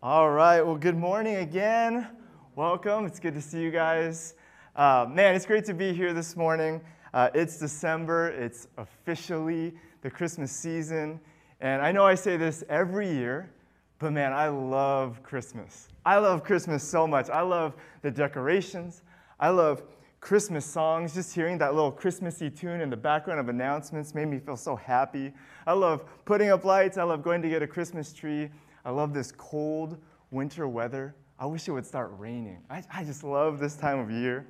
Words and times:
All 0.00 0.30
right. 0.30 0.62
Well, 0.62 0.76
good 0.76 0.96
morning 0.96 1.38
again. 1.38 2.06
Welcome. 2.54 3.04
It's 3.04 3.18
good 3.18 3.34
to 3.34 3.42
see 3.42 3.60
you 3.60 3.72
guys. 3.72 4.34
Uh, 4.76 5.04
man, 5.10 5.34
it's 5.34 5.44
great 5.44 5.64
to 5.64 5.74
be 5.74 5.92
here 5.92 6.12
this 6.12 6.36
morning. 6.36 6.80
Uh, 7.12 7.30
it's 7.34 7.58
December. 7.58 8.28
It's 8.28 8.68
officially 8.76 9.74
the 10.02 10.08
Christmas 10.08 10.52
season. 10.52 11.18
And 11.60 11.82
I 11.82 11.90
know 11.90 12.06
I 12.06 12.14
say 12.14 12.36
this 12.36 12.62
every 12.68 13.10
year, 13.10 13.50
but 13.98 14.12
man, 14.12 14.32
I 14.32 14.46
love 14.46 15.20
Christmas. 15.24 15.88
I 16.06 16.18
love 16.18 16.44
Christmas 16.44 16.84
so 16.84 17.04
much. 17.04 17.28
I 17.28 17.40
love 17.40 17.74
the 18.02 18.10
decorations. 18.12 19.02
I 19.40 19.48
love 19.48 19.82
Christmas 20.20 20.64
songs. 20.64 21.12
Just 21.12 21.34
hearing 21.34 21.58
that 21.58 21.74
little 21.74 21.90
Christmassy 21.90 22.50
tune 22.50 22.80
in 22.82 22.88
the 22.88 22.96
background 22.96 23.40
of 23.40 23.48
announcements 23.48 24.14
made 24.14 24.28
me 24.28 24.38
feel 24.38 24.56
so 24.56 24.76
happy. 24.76 25.32
I 25.66 25.72
love 25.72 26.04
putting 26.24 26.50
up 26.50 26.64
lights. 26.64 26.98
I 26.98 27.02
love 27.02 27.24
going 27.24 27.42
to 27.42 27.48
get 27.48 27.62
a 27.62 27.66
Christmas 27.66 28.12
tree. 28.12 28.48
I 28.84 28.90
love 28.90 29.12
this 29.12 29.32
cold 29.32 29.98
winter 30.30 30.68
weather. 30.68 31.14
I 31.38 31.46
wish 31.46 31.68
it 31.68 31.72
would 31.72 31.86
start 31.86 32.12
raining. 32.18 32.58
I, 32.68 32.82
I 32.92 33.04
just 33.04 33.22
love 33.22 33.58
this 33.58 33.76
time 33.76 33.98
of 33.98 34.10
year. 34.10 34.46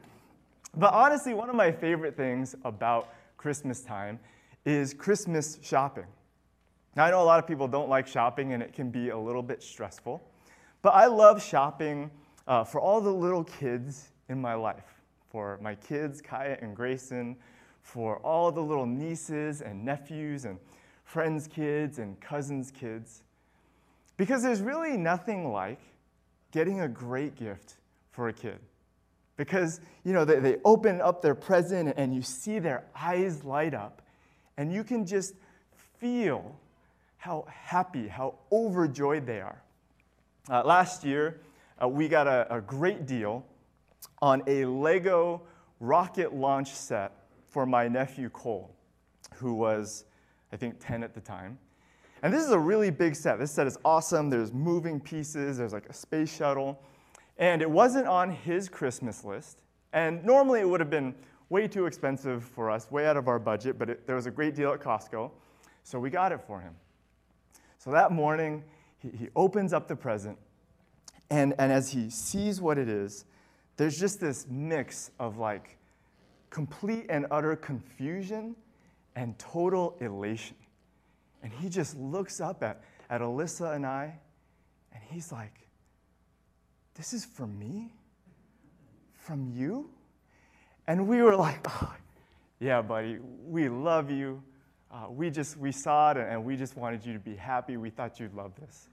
But 0.77 0.93
honestly, 0.95 1.35
one 1.35 1.49
of 1.49 1.57
my 1.57 1.73
favorite 1.73 2.17
things 2.17 2.55
about 2.65 3.13
Christmas 3.37 3.81
time 3.81 4.19
is 4.65 4.95
Christmas 4.95 5.59
shopping. 5.63 6.07
Now, 6.97 7.05
I 7.05 7.11
know 7.11 7.23
a 7.23 7.25
lot 7.25 7.39
of 7.39 7.47
people 7.47 7.69
don't 7.69 7.89
like 7.89 8.07
shopping 8.07 8.53
and 8.53 8.63
it 8.63 8.73
can 8.73 8.91
be 8.91 9.11
a 9.11 9.19
little 9.19 9.43
bit 9.43 9.63
stressful, 9.63 10.23
but 10.83 10.91
I 10.91 11.07
love 11.07 11.43
shopping 11.43 12.11
uh, 12.47 12.65
for 12.65 12.81
all 12.81 13.01
the 13.01 13.13
little 13.13 13.45
kids 13.45 14.11
in 14.29 14.41
my 14.41 14.55
life. 14.55 15.01
For 15.31 15.59
my 15.61 15.75
kids, 15.75 16.21
Kaya 16.21 16.59
and 16.63 16.75
Grayson, 16.75 17.37
for 17.83 18.17
all 18.19 18.51
the 18.51 18.61
little 18.61 18.87
nieces 18.87 19.61
and 19.61 19.85
nephews 19.85 20.45
and 20.45 20.59
friends' 21.05 21.47
kids 21.47 21.99
and 21.99 22.19
cousins' 22.21 22.71
kids. 22.71 23.23
Because 24.19 24.43
there's 24.43 24.61
really 24.61 24.99
nothing 24.99 25.51
like 25.51 25.81
getting 26.53 26.81
a 26.81 26.89
great 26.89 27.37
gift 27.37 27.77
for 28.11 28.29
a 28.29 28.33
kid. 28.33 28.59
Because, 29.37 29.81
you 30.05 30.13
know, 30.13 30.25
they, 30.25 30.41
they 30.41 30.57
open 30.65 31.01
up 31.01 31.23
their 31.23 31.37
present 31.37 31.95
and 31.97 32.15
you 32.15 32.21
see 32.21 32.59
their 32.59 32.85
eyes 33.01 33.45
light 33.45 33.73
up, 33.73 34.03
and 34.57 34.73
you 34.73 34.83
can 34.83 35.07
just 35.07 35.35
feel 35.99 36.57
how 37.17 37.47
happy, 37.49 38.09
how 38.09 38.35
overjoyed 38.51 39.25
they 39.25 39.41
are. 39.41 39.63
Uh, 40.51 40.65
last 40.65 41.05
year, 41.05 41.41
uh, 41.81 41.87
we 41.87 42.09
got 42.09 42.27
a, 42.27 42.53
a 42.53 42.61
great 42.61 43.07
deal 43.07 43.45
on 44.21 44.43
a 44.49 44.65
Lego 44.65 45.43
rocket 45.79 46.35
launch 46.35 46.73
set 46.73 47.13
for 47.49 47.67
my 47.67 47.87
nephew 47.87 48.29
Cole, 48.31 48.75
who 49.37 49.55
was, 49.55 50.05
I 50.53 50.57
think, 50.57 50.77
10 50.81 51.05
at 51.05 51.15
the 51.15 51.21
time. 51.21 51.59
And 52.23 52.33
this 52.33 52.45
is 52.45 52.51
a 52.51 52.59
really 52.59 52.91
big 52.91 53.15
set. 53.15 53.39
This 53.39 53.51
set 53.51 53.67
is 53.67 53.79
awesome. 53.85 54.31
There's 54.31 54.53
moving 54.53 55.01
pieces, 55.01 55.59
there's 55.59 55.73
like 55.73 55.89
a 55.89 55.93
space 55.93 56.35
shuttle. 56.35 56.83
And 57.39 57.63
it 57.63 57.71
wasn't 57.71 58.07
on 58.07 58.31
his 58.31 58.69
Christmas 58.69 59.25
list. 59.25 59.63
And 59.93 60.25
normally 60.25 60.61
it 60.61 60.69
would 60.69 60.81
have 60.81 60.91
been 60.91 61.15
way 61.49 61.69
too 61.69 61.87
expensive 61.87 62.45
for 62.45 62.71
us, 62.71 62.91
way 62.91 63.07
out 63.07 63.17
of 63.17 63.29
our 63.29 63.39
budget, 63.39 63.79
but 63.79 63.89
it, 63.89 64.07
there 64.07 64.17
was 64.17 64.27
a 64.27 64.31
great 64.31 64.55
deal 64.55 64.73
at 64.73 64.81
Costco. 64.81 65.31
So 65.85 65.99
we 65.99 66.11
got 66.11 66.33
it 66.33 66.41
for 66.47 66.61
him. 66.61 66.75
So 67.79 67.91
that 67.93 68.13
morning, 68.13 68.65
he, 68.99 69.11
he 69.11 69.29
opens 69.37 69.73
up 69.73 69.89
the 69.89 69.97
present, 69.97 70.37
and, 71.31 71.55
and 71.59 71.73
as 71.73 71.91
he 71.91 72.11
sees 72.11 72.61
what 72.61 72.77
it 72.77 72.89
is, 72.89 73.25
there's 73.77 73.99
just 73.99 74.21
this 74.21 74.47
mix 74.51 75.13
of 75.19 75.39
like 75.39 75.79
complete 76.51 77.07
and 77.09 77.27
utter 77.31 77.55
confusion 77.55 78.57
and 79.15 79.39
total 79.39 79.97
elation. 80.01 80.57
And 81.43 81.53
he 81.53 81.69
just 81.69 81.97
looks 81.97 82.41
up 82.41 82.63
at, 82.63 82.83
at 83.11 83.21
Alyssa 83.21 83.75
and 83.75 83.87
I, 83.87 84.19
and 84.93 85.03
he's 85.11 85.33
like, 85.33 85.69
This 86.95 87.13
is 87.13 87.25
for 87.25 87.47
me? 87.47 87.93
From 89.15 89.47
you? 89.55 89.91
And 90.87 91.07
we 91.07 91.23
were 91.23 91.37
like, 91.37 91.67
oh, 91.69 91.95
Yeah, 92.61 92.83
buddy, 92.83 93.19
we 93.47 93.69
love 93.69 94.11
you. 94.11 94.43
Uh, 94.91 95.07
we 95.11 95.29
just 95.31 95.57
we 95.59 95.71
saw 95.71 96.13
it 96.13 96.17
and 96.17 96.43
we 96.45 96.57
just 96.57 96.77
wanted 96.77 97.05
you 97.05 97.13
to 97.13 97.19
be 97.19 97.37
happy. 97.37 97.77
We 97.77 97.91
thought 97.91 98.19
you'd 98.19 98.35
love 98.35 98.53
this. 98.59 98.89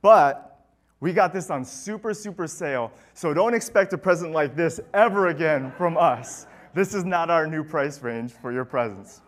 But 0.00 0.56
we 1.00 1.12
got 1.12 1.32
this 1.32 1.50
on 1.50 1.64
super, 1.64 2.14
super 2.14 2.46
sale, 2.46 2.90
so 3.12 3.34
don't 3.34 3.54
expect 3.54 3.92
a 3.92 3.98
present 3.98 4.32
like 4.32 4.56
this 4.56 4.80
ever 4.94 5.26
again 5.26 5.70
from 5.76 5.96
us. 5.98 6.46
This 6.72 6.94
is 6.94 7.04
not 7.04 7.28
our 7.30 7.46
new 7.46 7.62
price 7.62 8.02
range 8.02 8.32
for 8.32 8.52
your 8.52 8.64
presents. 8.64 9.20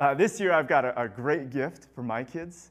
Uh, 0.00 0.14
this 0.14 0.40
year, 0.40 0.50
I've 0.50 0.66
got 0.66 0.86
a, 0.86 0.98
a 0.98 1.06
great 1.06 1.50
gift 1.50 1.88
for 1.94 2.02
my 2.02 2.24
kids, 2.24 2.70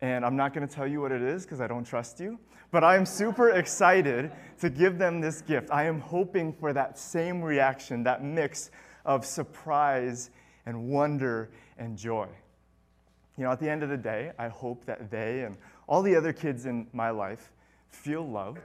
and 0.00 0.24
I'm 0.24 0.34
not 0.34 0.52
going 0.52 0.66
to 0.66 0.74
tell 0.74 0.84
you 0.84 1.00
what 1.00 1.12
it 1.12 1.22
is 1.22 1.44
because 1.44 1.60
I 1.60 1.68
don't 1.68 1.84
trust 1.84 2.18
you, 2.18 2.40
but 2.72 2.82
I 2.82 2.96
am 2.96 3.06
super 3.06 3.50
excited 3.50 4.32
to 4.58 4.68
give 4.68 4.98
them 4.98 5.20
this 5.20 5.42
gift. 5.42 5.68
I 5.70 5.84
am 5.84 6.00
hoping 6.00 6.52
for 6.52 6.72
that 6.72 6.98
same 6.98 7.40
reaction, 7.40 8.02
that 8.02 8.24
mix 8.24 8.72
of 9.04 9.24
surprise 9.24 10.30
and 10.66 10.88
wonder 10.88 11.50
and 11.78 11.96
joy. 11.96 12.26
You 13.38 13.44
know, 13.44 13.52
at 13.52 13.60
the 13.60 13.70
end 13.70 13.84
of 13.84 13.88
the 13.88 13.96
day, 13.96 14.32
I 14.36 14.48
hope 14.48 14.84
that 14.86 15.08
they 15.08 15.44
and 15.44 15.56
all 15.86 16.02
the 16.02 16.16
other 16.16 16.32
kids 16.32 16.66
in 16.66 16.88
my 16.92 17.10
life 17.10 17.52
feel 17.90 18.28
loved 18.28 18.58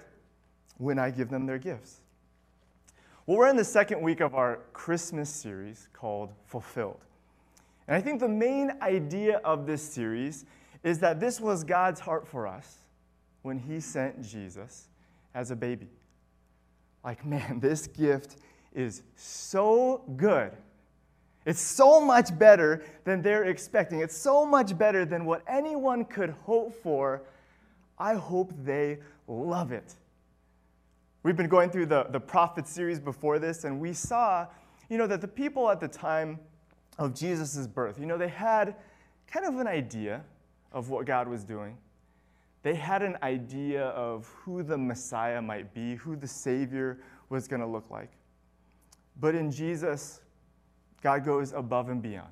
when 0.80 0.98
I 0.98 1.12
give 1.12 1.30
them 1.30 1.46
their 1.46 1.60
gifts. 1.60 2.02
Well, 3.28 3.38
we're 3.38 3.50
in 3.50 3.58
the 3.58 3.64
second 3.64 4.02
week 4.02 4.22
of 4.22 4.34
our 4.34 4.62
Christmas 4.74 5.30
series 5.30 5.88
called 5.94 6.34
Fulfilled. 6.48 7.05
And 7.88 7.96
I 7.96 8.02
think 8.02 8.20
the 8.20 8.28
main 8.28 8.72
idea 8.82 9.38
of 9.44 9.68
this 9.68 9.82
series 9.82 10.46
is 10.84 11.00
that 11.00 11.20
this 11.20 11.40
was 11.40 11.64
God's 11.64 12.00
heart 12.00 12.28
for 12.28 12.48
us 12.48 12.78
when 13.42 13.60
He 13.60 13.80
sent 13.80 14.24
Jesus 14.24 14.88
as 15.34 15.52
a 15.52 15.56
baby. 15.56 15.90
Like, 17.04 17.26
man, 17.26 17.60
this 17.62 17.88
gift 17.88 18.38
is 18.74 19.04
so 19.16 20.04
good. 20.18 20.52
It's 21.46 21.62
so 21.62 22.02
much 22.02 22.38
better 22.38 22.84
than 23.04 23.22
they're 23.22 23.46
expecting. 23.46 24.00
It's 24.00 24.18
so 24.18 24.46
much 24.46 24.76
better 24.76 25.06
than 25.06 25.26
what 25.26 25.44
anyone 25.48 26.06
could 26.06 26.32
hope 26.32 26.74
for. 26.74 27.22
I 28.00 28.16
hope 28.16 28.52
they 28.64 28.98
love 29.28 29.72
it. 29.72 29.94
We've 31.22 31.38
been 31.38 31.48
going 31.48 31.70
through 31.70 31.86
the, 31.88 32.06
the 32.10 32.20
prophet 32.20 32.68
series 32.68 33.00
before 33.00 33.40
this, 33.40 33.64
and 33.64 33.80
we 33.80 33.94
saw, 33.94 34.48
you 34.90 34.98
know, 34.98 35.08
that 35.08 35.22
the 35.22 35.28
people 35.28 35.70
at 35.70 35.80
the 35.80 35.88
time 35.88 36.40
of 36.98 37.14
Jesus' 37.14 37.68
birth. 37.68 38.00
You 38.00 38.06
know, 38.06 38.18
they 38.18 38.28
had 38.28 38.76
kind 39.28 39.46
of 39.46 39.60
an 39.60 39.68
idea 39.68 40.24
of 40.72 40.90
what 40.90 41.06
God 41.06 41.28
was 41.28 41.44
doing. 41.44 41.78
They 42.64 42.76
had 42.76 43.04
an 43.04 43.18
idea 43.22 43.88
of 43.90 44.26
who 44.28 44.64
the 44.64 44.78
Messiah 44.78 45.42
might 45.42 45.74
be, 45.74 45.96
who 45.96 46.16
the 46.16 46.28
Savior 46.28 47.00
was 47.30 47.48
going 47.48 47.62
to 47.62 47.68
look 47.68 47.90
like. 47.92 48.12
But 49.20 49.36
in 49.36 49.52
Jesus, 49.52 50.22
God 51.02 51.24
goes 51.24 51.54
above 51.54 51.90
and 51.90 52.02
beyond. 52.02 52.32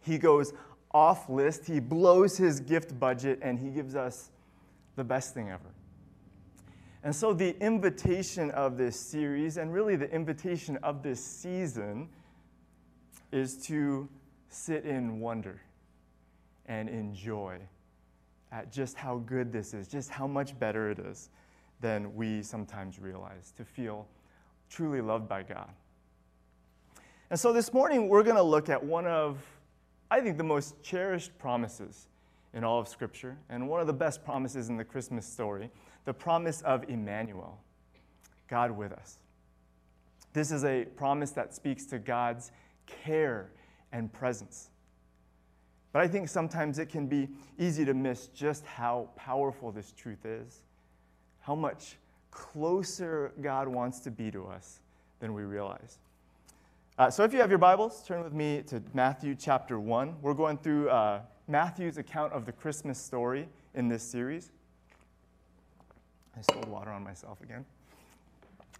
He 0.00 0.18
goes 0.18 0.52
off 0.92 1.28
list, 1.28 1.66
He 1.66 1.80
blows 1.80 2.36
His 2.36 2.60
gift 2.60 2.98
budget, 2.98 3.40
and 3.42 3.58
He 3.58 3.70
gives 3.70 3.94
us 3.94 4.30
the 4.96 5.04
best 5.04 5.34
thing 5.34 5.50
ever. 5.50 5.74
And 7.02 7.14
so, 7.14 7.32
the 7.32 7.56
invitation 7.60 8.50
of 8.52 8.76
this 8.76 8.98
series, 8.98 9.56
and 9.56 9.72
really 9.72 9.96
the 9.96 10.10
invitation 10.12 10.78
of 10.82 11.02
this 11.02 11.22
season, 11.22 12.08
is 13.32 13.56
to 13.66 14.08
sit 14.48 14.84
in 14.84 15.20
wonder 15.20 15.60
and 16.66 16.88
enjoy 16.88 17.58
at 18.52 18.72
just 18.72 18.96
how 18.96 19.18
good 19.18 19.52
this 19.52 19.74
is, 19.74 19.88
just 19.88 20.10
how 20.10 20.26
much 20.26 20.58
better 20.58 20.90
it 20.90 20.98
is 20.98 21.30
than 21.80 22.14
we 22.14 22.42
sometimes 22.42 22.98
realize, 22.98 23.52
to 23.56 23.64
feel 23.64 24.06
truly 24.70 25.00
loved 25.00 25.28
by 25.28 25.42
God. 25.42 25.70
And 27.30 27.38
so 27.38 27.52
this 27.52 27.72
morning, 27.72 28.08
we're 28.08 28.22
going 28.22 28.36
to 28.36 28.42
look 28.42 28.68
at 28.68 28.82
one 28.82 29.06
of, 29.06 29.38
I 30.10 30.20
think, 30.20 30.38
the 30.38 30.44
most 30.44 30.82
cherished 30.82 31.38
promises 31.38 32.08
in 32.54 32.64
all 32.64 32.80
of 32.80 32.88
Scripture, 32.88 33.36
and 33.50 33.68
one 33.68 33.80
of 33.80 33.86
the 33.86 33.92
best 33.92 34.24
promises 34.24 34.70
in 34.70 34.76
the 34.76 34.84
Christmas 34.84 35.26
story 35.26 35.70
the 36.06 36.14
promise 36.14 36.62
of 36.62 36.88
Emmanuel, 36.88 37.58
God 38.48 38.70
with 38.70 38.92
us. 38.92 39.18
This 40.32 40.50
is 40.50 40.64
a 40.64 40.86
promise 40.96 41.32
that 41.32 41.54
speaks 41.54 41.84
to 41.86 41.98
God's 41.98 42.50
care, 43.04 43.50
and 43.92 44.12
presence. 44.12 44.70
But 45.92 46.02
I 46.02 46.08
think 46.08 46.28
sometimes 46.28 46.78
it 46.78 46.86
can 46.88 47.06
be 47.06 47.28
easy 47.58 47.84
to 47.84 47.94
miss 47.94 48.28
just 48.28 48.64
how 48.66 49.08
powerful 49.16 49.72
this 49.72 49.92
truth 49.92 50.24
is, 50.24 50.62
how 51.40 51.54
much 51.54 51.96
closer 52.30 53.32
God 53.40 53.68
wants 53.68 54.00
to 54.00 54.10
be 54.10 54.30
to 54.30 54.46
us 54.46 54.80
than 55.20 55.32
we 55.32 55.42
realize. 55.42 55.98
Uh, 56.98 57.10
so 57.10 57.24
if 57.24 57.32
you 57.32 57.38
have 57.38 57.48
your 57.48 57.58
Bibles, 57.58 58.02
turn 58.04 58.22
with 58.22 58.32
me 58.32 58.62
to 58.66 58.82
Matthew 58.92 59.34
chapter 59.34 59.78
1. 59.78 60.16
We're 60.20 60.34
going 60.34 60.58
through 60.58 60.90
uh, 60.90 61.20
Matthew's 61.46 61.96
account 61.96 62.32
of 62.32 62.44
the 62.44 62.52
Christmas 62.52 62.98
story 62.98 63.48
in 63.74 63.88
this 63.88 64.02
series. 64.02 64.50
I 66.36 66.42
spilled 66.42 66.68
water 66.68 66.90
on 66.90 67.02
myself 67.02 67.40
again. 67.40 67.64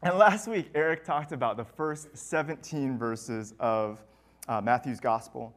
And 0.01 0.17
last 0.17 0.47
week, 0.47 0.71
Eric 0.77 1.05
talked 1.05 1.33
about 1.33 1.57
the 1.57 1.65
first 1.65 2.17
17 2.17 2.97
verses 2.97 3.55
of 3.59 4.01
uh, 4.47 4.61
Matthew's 4.61 5.01
gospel. 5.01 5.53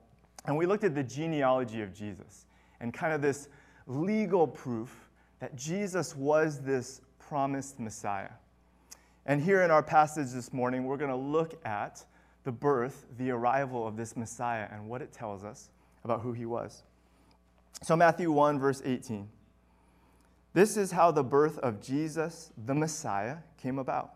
And 0.45 0.57
we 0.57 0.65
looked 0.65 0.83
at 0.83 0.95
the 0.95 1.03
genealogy 1.03 1.83
of 1.83 1.93
Jesus 1.93 2.47
and 2.79 2.91
kind 2.91 3.13
of 3.13 3.21
this 3.21 3.49
legal 3.85 4.47
proof 4.47 5.09
that 5.39 5.55
Jesus 5.55 6.15
was 6.15 6.59
this 6.59 7.01
promised 7.19 7.79
Messiah. 7.79 8.31
And 9.27 9.39
here 9.39 9.61
in 9.61 9.69
our 9.69 9.83
passage 9.83 10.31
this 10.31 10.51
morning, 10.51 10.85
we're 10.85 10.97
going 10.97 11.11
to 11.11 11.15
look 11.15 11.63
at 11.63 12.03
the 12.43 12.51
birth, 12.51 13.05
the 13.19 13.29
arrival 13.29 13.87
of 13.87 13.95
this 13.95 14.17
Messiah, 14.17 14.67
and 14.71 14.89
what 14.89 15.03
it 15.03 15.11
tells 15.11 15.43
us 15.43 15.69
about 16.03 16.21
who 16.21 16.33
he 16.33 16.47
was. 16.47 16.81
So, 17.83 17.95
Matthew 17.95 18.31
1, 18.31 18.59
verse 18.59 18.81
18. 18.83 19.29
This 20.53 20.77
is 20.77 20.91
how 20.91 21.11
the 21.11 21.23
birth 21.23 21.59
of 21.59 21.79
Jesus, 21.79 22.51
the 22.65 22.73
Messiah, 22.73 23.37
came 23.57 23.77
about. 23.77 24.15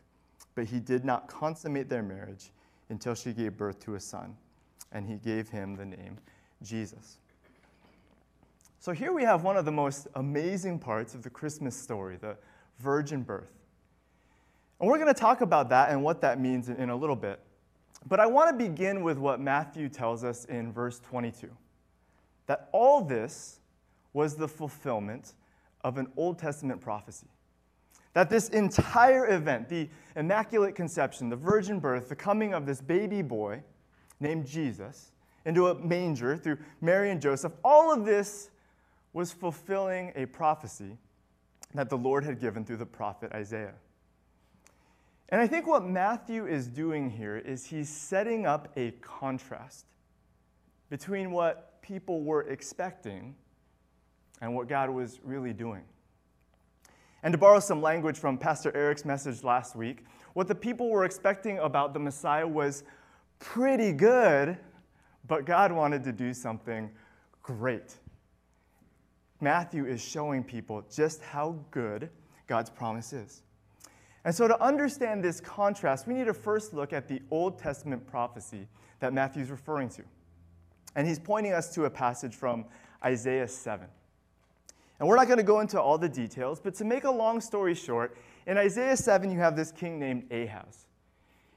But 0.55 0.65
he 0.65 0.79
did 0.79 1.05
not 1.05 1.27
consummate 1.27 1.89
their 1.89 2.03
marriage 2.03 2.51
until 2.89 3.15
she 3.15 3.31
gave 3.31 3.57
birth 3.57 3.79
to 3.85 3.95
a 3.95 3.99
son, 3.99 4.35
and 4.91 5.07
he 5.07 5.15
gave 5.15 5.49
him 5.49 5.75
the 5.75 5.85
name 5.85 6.17
Jesus. 6.61 7.17
So 8.79 8.91
here 8.91 9.13
we 9.13 9.23
have 9.23 9.43
one 9.43 9.57
of 9.57 9.65
the 9.65 9.71
most 9.71 10.07
amazing 10.15 10.79
parts 10.79 11.13
of 11.13 11.21
the 11.21 11.29
Christmas 11.29 11.75
story, 11.75 12.17
the 12.17 12.35
virgin 12.79 13.21
birth. 13.21 13.51
And 14.79 14.89
we're 14.89 14.97
going 14.97 15.13
to 15.13 15.19
talk 15.19 15.41
about 15.41 15.69
that 15.69 15.91
and 15.91 16.03
what 16.03 16.21
that 16.21 16.39
means 16.39 16.67
in, 16.67 16.89
a 16.89 16.95
little 16.95 17.15
bit. 17.15 17.39
But 18.07 18.19
I 18.19 18.25
want 18.25 18.49
to 18.49 18.69
begin 18.69 19.03
with 19.03 19.19
what 19.19 19.39
Matthew 19.39 19.87
tells 19.87 20.23
us 20.23 20.45
in 20.45 20.73
verse 20.73 20.99
22 20.99 21.49
that 22.47 22.69
all 22.71 23.01
this 23.01 23.59
was 24.13 24.35
the 24.35 24.47
fulfillment 24.47 25.33
of 25.83 25.99
an 25.99 26.07
Old 26.17 26.39
Testament 26.39 26.81
prophecy. 26.81 27.27
That 28.13 28.29
this 28.29 28.49
entire 28.49 29.29
event, 29.29 29.69
the 29.69 29.89
Immaculate 30.15 30.75
Conception, 30.75 31.29
the 31.29 31.35
virgin 31.35 31.79
birth, 31.79 32.09
the 32.09 32.15
coming 32.15 32.53
of 32.53 32.65
this 32.65 32.81
baby 32.81 33.21
boy 33.21 33.63
named 34.19 34.45
Jesus 34.45 35.11
into 35.45 35.67
a 35.67 35.75
manger 35.75 36.37
through 36.37 36.57
Mary 36.81 37.09
and 37.11 37.21
Joseph, 37.21 37.53
all 37.63 37.93
of 37.93 38.05
this 38.05 38.49
was 39.13 39.31
fulfilling 39.31 40.11
a 40.15 40.25
prophecy 40.25 40.97
that 41.73 41.89
the 41.89 41.97
Lord 41.97 42.23
had 42.23 42.39
given 42.39 42.65
through 42.65 42.77
the 42.77 42.85
prophet 42.85 43.31
Isaiah. 43.33 43.73
And 45.29 45.39
I 45.39 45.47
think 45.47 45.65
what 45.65 45.85
Matthew 45.85 46.45
is 46.45 46.67
doing 46.67 47.09
here 47.09 47.37
is 47.37 47.65
he's 47.65 47.89
setting 47.89 48.45
up 48.45 48.67
a 48.75 48.91
contrast 49.01 49.85
between 50.89 51.31
what 51.31 51.81
people 51.81 52.21
were 52.21 52.43
expecting 52.43 53.35
and 54.41 54.53
what 54.53 54.67
God 54.67 54.89
was 54.89 55.19
really 55.23 55.53
doing. 55.53 55.83
And 57.23 57.31
to 57.31 57.37
borrow 57.37 57.59
some 57.59 57.81
language 57.81 58.17
from 58.17 58.37
Pastor 58.37 58.75
Eric's 58.75 59.05
message 59.05 59.43
last 59.43 59.75
week, 59.75 60.05
what 60.33 60.47
the 60.47 60.55
people 60.55 60.89
were 60.89 61.05
expecting 61.05 61.59
about 61.59 61.93
the 61.93 61.99
Messiah 61.99 62.47
was 62.47 62.83
pretty 63.39 63.91
good, 63.91 64.57
but 65.27 65.45
God 65.45 65.71
wanted 65.71 66.03
to 66.05 66.11
do 66.11 66.33
something 66.33 66.89
great. 67.43 67.97
Matthew 69.39 69.85
is 69.85 70.01
showing 70.01 70.43
people 70.43 70.83
just 70.91 71.21
how 71.21 71.57
good 71.71 72.09
God's 72.47 72.69
promise 72.69 73.13
is. 73.13 73.43
And 74.23 74.33
so, 74.33 74.47
to 74.47 74.61
understand 74.63 75.23
this 75.23 75.41
contrast, 75.41 76.05
we 76.05 76.13
need 76.13 76.25
to 76.25 76.33
first 76.33 76.73
look 76.73 76.93
at 76.93 77.07
the 77.07 77.21
Old 77.31 77.57
Testament 77.57 78.05
prophecy 78.05 78.67
that 78.99 79.13
Matthew's 79.13 79.49
referring 79.49 79.89
to. 79.89 80.03
And 80.95 81.07
he's 81.07 81.17
pointing 81.17 81.53
us 81.53 81.73
to 81.73 81.85
a 81.85 81.89
passage 81.89 82.35
from 82.35 82.65
Isaiah 83.03 83.47
7. 83.47 83.87
And 85.01 85.09
we're 85.09 85.17
not 85.17 85.27
going 85.27 85.39
to 85.39 85.43
go 85.43 85.59
into 85.59 85.81
all 85.81 85.97
the 85.97 86.07
details, 86.07 86.61
but 86.61 86.73
to 86.75 86.85
make 86.85 87.03
a 87.03 87.11
long 87.11 87.41
story 87.41 87.75
short, 87.75 88.15
in 88.47 88.57
Isaiah 88.57 88.95
7, 88.95 89.29
you 89.29 89.39
have 89.39 89.57
this 89.57 89.73
king 89.73 89.99
named 89.99 90.31
Ahaz. 90.31 90.85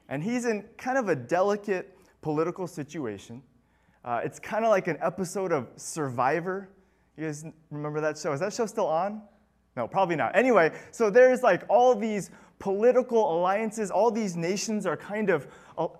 And 0.09 0.21
he's 0.21 0.45
in 0.45 0.65
kind 0.77 0.97
of 0.97 1.07
a 1.07 1.15
delicate 1.15 1.97
political 2.21 2.67
situation. 2.67 3.41
Uh, 4.03 4.19
it's 4.25 4.39
kind 4.39 4.65
of 4.65 4.71
like 4.71 4.87
an 4.87 4.97
episode 5.01 5.53
of 5.53 5.69
Survivor 5.77 6.67
you 7.17 7.25
guys 7.25 7.45
remember 7.71 8.01
that 8.01 8.17
show? 8.17 8.33
Is 8.33 8.41
that 8.41 8.53
show 8.53 8.65
still 8.65 8.87
on? 8.87 9.21
No, 9.77 9.87
probably 9.87 10.15
not. 10.15 10.35
Anyway, 10.35 10.71
so 10.91 11.09
there's 11.09 11.43
like 11.43 11.63
all 11.69 11.95
these 11.95 12.29
political 12.59 13.37
alliances, 13.37 13.91
all 13.91 14.11
these 14.11 14.35
nations 14.35 14.85
are 14.85 14.97
kind 14.97 15.29
of 15.29 15.47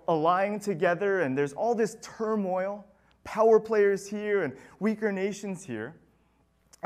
allying 0.08 0.60
together, 0.60 1.20
and 1.20 1.36
there's 1.36 1.52
all 1.52 1.74
this 1.74 1.96
turmoil, 2.02 2.86
power 3.24 3.60
players 3.60 4.06
here 4.06 4.42
and 4.42 4.54
weaker 4.78 5.10
nations 5.10 5.64
here. 5.64 5.94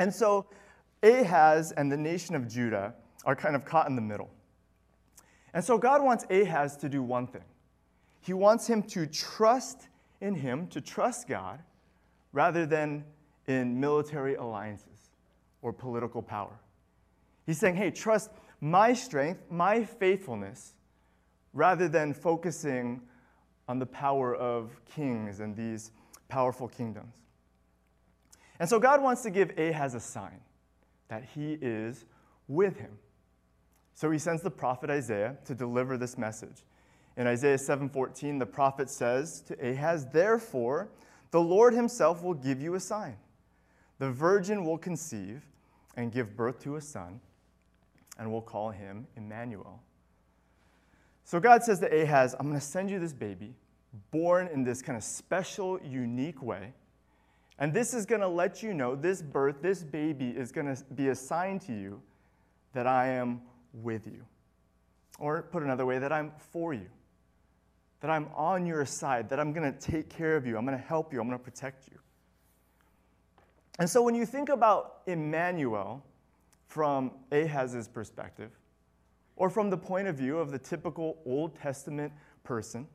And 0.01 0.13
so 0.13 0.47
Ahaz 1.03 1.73
and 1.73 1.93
the 1.93 1.97
nation 1.97 2.35
of 2.35 2.49
Judah 2.49 2.95
are 3.27 3.37
kind 3.37 3.55
of 3.55 3.67
caught 3.67 3.87
in 3.87 3.97
the 3.97 4.03
middle. 4.03 4.31
And 5.53 5.63
so 5.63 5.77
God 5.77 6.03
wants 6.03 6.25
Ahaz 6.31 6.79
to 6.79 6.89
do 6.89 7.03
one 7.03 7.27
thing 7.27 7.45
He 8.23 8.33
wants 8.33 8.67
him 8.67 8.83
to 8.85 9.07
trust 9.07 9.89
in 10.23 10.35
him, 10.35 10.67
to 10.69 10.81
trust 10.81 11.29
God, 11.29 11.61
rather 12.33 12.65
than 12.65 13.05
in 13.47 13.79
military 13.79 14.37
alliances 14.37 15.11
or 15.61 15.73
political 15.73 16.23
power. 16.23 16.59
He's 17.45 17.59
saying, 17.59 17.77
hey, 17.77 17.91
trust 17.91 18.31
my 18.61 18.95
strength, 18.95 19.43
my 19.51 19.85
faithfulness, 19.85 20.75
rather 21.53 21.89
than 21.89 22.15
focusing 22.15 23.03
on 23.69 23.79
the 23.79 23.87
power 23.87 24.35
of 24.35 24.81
kings 24.95 25.41
and 25.41 25.55
these 25.55 25.93
powerful 26.29 26.69
kingdoms. 26.69 27.15
And 28.61 28.69
so 28.69 28.79
God 28.79 29.03
wants 29.03 29.23
to 29.23 29.31
give 29.31 29.59
Ahaz 29.59 29.95
a 29.95 30.01
sign 30.01 30.41
that 31.09 31.25
he 31.35 31.59
is 31.61 32.05
with 32.47 32.77
him. 32.77 32.99
So 33.95 34.11
he 34.11 34.19
sends 34.19 34.43
the 34.43 34.51
prophet 34.51 34.91
Isaiah 34.91 35.37
to 35.47 35.55
deliver 35.55 35.97
this 35.97 36.17
message. 36.17 36.63
In 37.17 37.27
Isaiah 37.27 37.59
7:14, 37.59 38.39
the 38.39 38.47
prophet 38.47 38.89
says 38.89 39.41
to 39.43 39.55
Ahaz, 39.55 40.07
"Therefore, 40.07 40.91
the 41.31 41.41
Lord 41.41 41.75
himself 41.75 42.23
will 42.23 42.35
give 42.35 42.61
you 42.61 42.75
a 42.75 42.81
sign. 42.81 43.17
The 43.99 44.11
virgin 44.11 44.65
will 44.65 44.79
conceive 44.79 45.47
and 45.97 46.13
give 46.13 46.37
birth 46.37 46.61
to 46.61 46.77
a 46.77 46.81
son, 46.81 47.21
and 48.19 48.31
we'll 48.31 48.43
call 48.43 48.71
him 48.71 49.07
Emmanuel. 49.17 49.83
So 51.25 51.41
God 51.41 51.63
says 51.63 51.79
to 51.81 52.03
Ahaz, 52.03 52.35
I'm 52.39 52.49
going 52.49 52.59
to 52.59 52.65
send 52.65 52.91
you 52.91 52.99
this 52.99 53.13
baby, 53.13 53.55
born 54.11 54.49
in 54.49 54.65
this 54.65 54.83
kind 54.83 54.97
of 54.97 55.05
special, 55.05 55.81
unique 55.83 56.43
way. 56.43 56.75
And 57.61 57.75
this 57.75 57.93
is 57.93 58.07
going 58.07 58.23
to 58.23 58.29
let 58.29 58.63
you 58.63 58.73
know 58.73 58.97
this 58.97 59.21
birth, 59.21 59.61
this 59.61 59.85
baby 59.85 60.31
is 60.31 60.51
going 60.51 60.75
to 60.75 60.83
be 60.95 61.09
a 61.09 61.15
sign 61.15 61.59
to 61.61 61.73
you 61.73 62.01
that 62.73 62.87
I 62.87 63.09
am 63.09 63.43
with 63.75 64.07
you. 64.07 64.25
Or 65.19 65.43
put 65.43 65.63
another 65.63 65.85
way, 65.85 65.99
that 65.99 66.11
I'm 66.11 66.33
for 66.53 66.73
you, 66.73 66.89
that 68.01 68.11
I'm 68.11 68.29
on 68.35 68.65
your 68.65 68.87
side, 68.87 69.29
that 69.29 69.39
I'm 69.39 69.53
going 69.53 69.71
to 69.71 69.79
take 69.79 70.09
care 70.09 70.37
of 70.37 70.47
you, 70.47 70.57
I'm 70.57 70.65
going 70.65 70.77
to 70.77 70.83
help 70.83 71.13
you, 71.13 71.21
I'm 71.21 71.27
going 71.27 71.39
to 71.39 71.45
protect 71.45 71.87
you. 71.89 71.99
And 73.79 73.89
so 73.89 74.03
when 74.03 74.15
you 74.15 74.25
think 74.25 74.49
about 74.49 75.03
Emmanuel 75.07 76.03
from 76.67 77.13
Ahaz's 77.31 77.89
perspective, 77.89 78.51
or 79.37 79.51
from 79.51 79.69
the 79.69 79.77
point 79.77 80.09
of 80.09 80.17
view 80.17 80.39
of 80.39 80.51
the 80.51 80.59
typical 80.59 81.19
Old 81.27 81.55
Testament 81.57 82.13
person, 82.43 82.87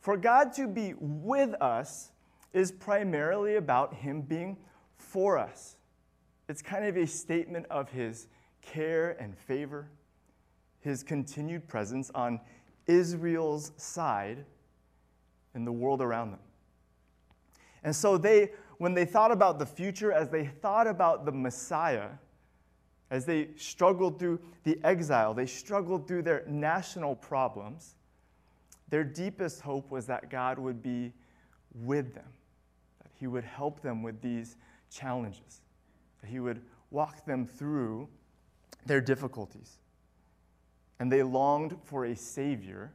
for 0.00 0.16
God 0.16 0.52
to 0.54 0.66
be 0.66 0.94
with 0.98 1.54
us 1.62 2.10
is 2.52 2.72
primarily 2.72 3.56
about 3.56 3.94
Him 3.94 4.22
being 4.22 4.56
for 4.96 5.38
us. 5.38 5.76
It's 6.48 6.62
kind 6.62 6.84
of 6.84 6.96
a 6.96 7.06
statement 7.06 7.66
of 7.70 7.90
His 7.90 8.28
care 8.62 9.16
and 9.20 9.36
favor, 9.36 9.88
His 10.80 11.02
continued 11.02 11.68
presence 11.68 12.10
on 12.14 12.40
Israel's 12.86 13.72
side 13.76 14.44
in 15.54 15.64
the 15.64 15.72
world 15.72 16.00
around 16.00 16.30
them. 16.32 16.40
And 17.84 17.94
so 17.94 18.18
they 18.18 18.50
when 18.78 18.94
they 18.94 19.04
thought 19.04 19.32
about 19.32 19.58
the 19.58 19.66
future, 19.66 20.12
as 20.12 20.28
they 20.28 20.46
thought 20.46 20.86
about 20.86 21.24
the 21.24 21.32
Messiah, 21.32 22.10
as 23.10 23.24
they 23.24 23.48
struggled 23.56 24.18
through 24.18 24.40
the 24.62 24.78
exile, 24.84 25.34
they 25.34 25.46
struggled 25.46 26.06
through 26.06 26.22
their 26.22 26.44
national 26.46 27.16
problems, 27.16 27.96
their 28.88 29.04
deepest 29.04 29.60
hope 29.60 29.90
was 29.90 30.06
that 30.06 30.30
God 30.30 30.58
would 30.58 30.82
be 30.82 31.12
with 31.82 32.14
them, 32.14 32.28
that 33.02 33.10
He 33.18 33.26
would 33.26 33.44
help 33.44 33.80
them 33.80 34.02
with 34.02 34.20
these 34.20 34.56
challenges, 34.90 35.60
that 36.20 36.28
He 36.28 36.40
would 36.40 36.62
walk 36.90 37.24
them 37.24 37.46
through 37.46 38.08
their 38.86 39.00
difficulties. 39.00 39.78
And 40.98 41.12
they 41.12 41.22
longed 41.22 41.76
for 41.84 42.06
a 42.06 42.16
Savior, 42.16 42.92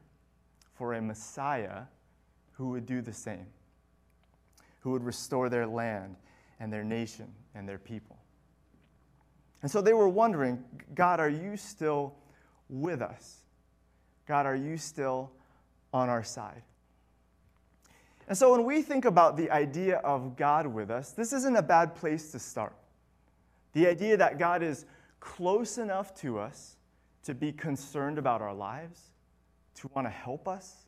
for 0.74 0.94
a 0.94 1.02
Messiah 1.02 1.84
who 2.54 2.70
would 2.70 2.86
do 2.86 3.02
the 3.02 3.14
same, 3.14 3.48
who 4.80 4.92
would 4.92 5.04
restore 5.04 5.50
their 5.50 5.68
land 5.68 6.16
and 6.60 6.72
their 6.72 6.84
nation 6.84 7.28
and 7.56 7.68
their 7.68 7.78
people. 7.78 8.18
And 9.62 9.72
so 9.72 9.82
they 9.82 9.94
were 9.94 10.10
wondering 10.10 10.64
God, 10.94 11.20
are 11.20 11.30
you 11.30 11.56
still 11.56 12.16
with 12.70 13.02
us? 13.02 13.38
God, 14.28 14.46
are 14.46 14.56
you 14.56 14.78
still 14.78 15.32
on 15.94 16.10
our 16.10 16.24
side? 16.24 16.64
And 18.28 18.38
so 18.38 18.52
when 18.52 18.66
we 18.66 18.82
think 18.82 19.06
about 19.06 19.38
the 19.38 19.52
idea 19.52 19.98
of 19.98 20.36
God 20.36 20.66
with 20.68 20.90
us, 20.90 21.12
this 21.12 21.34
isn't 21.34 21.56
a 21.56 21.62
bad 21.62 21.96
place 21.96 22.32
to 22.32 22.40
start. 22.40 22.76
The 23.74 23.88
idea 23.88 24.18
that 24.18 24.40
God 24.40 24.64
is 24.64 24.86
close 25.20 25.78
enough 25.78 26.14
to 26.22 26.40
us 26.40 26.78
to 27.24 27.34
be 27.34 27.52
concerned 27.52 28.18
about 28.18 28.42
our 28.42 28.54
lives, 28.54 29.12
to 29.76 29.90
want 29.94 30.06
to 30.06 30.12
help 30.12 30.48
us, 30.48 30.86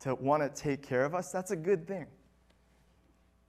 to 0.00 0.14
want 0.14 0.42
to 0.42 0.48
take 0.62 0.82
care 0.82 1.04
of 1.04 1.14
us, 1.14 1.30
that's 1.30 1.50
a 1.50 1.56
good 1.56 1.86
thing. 1.86 2.06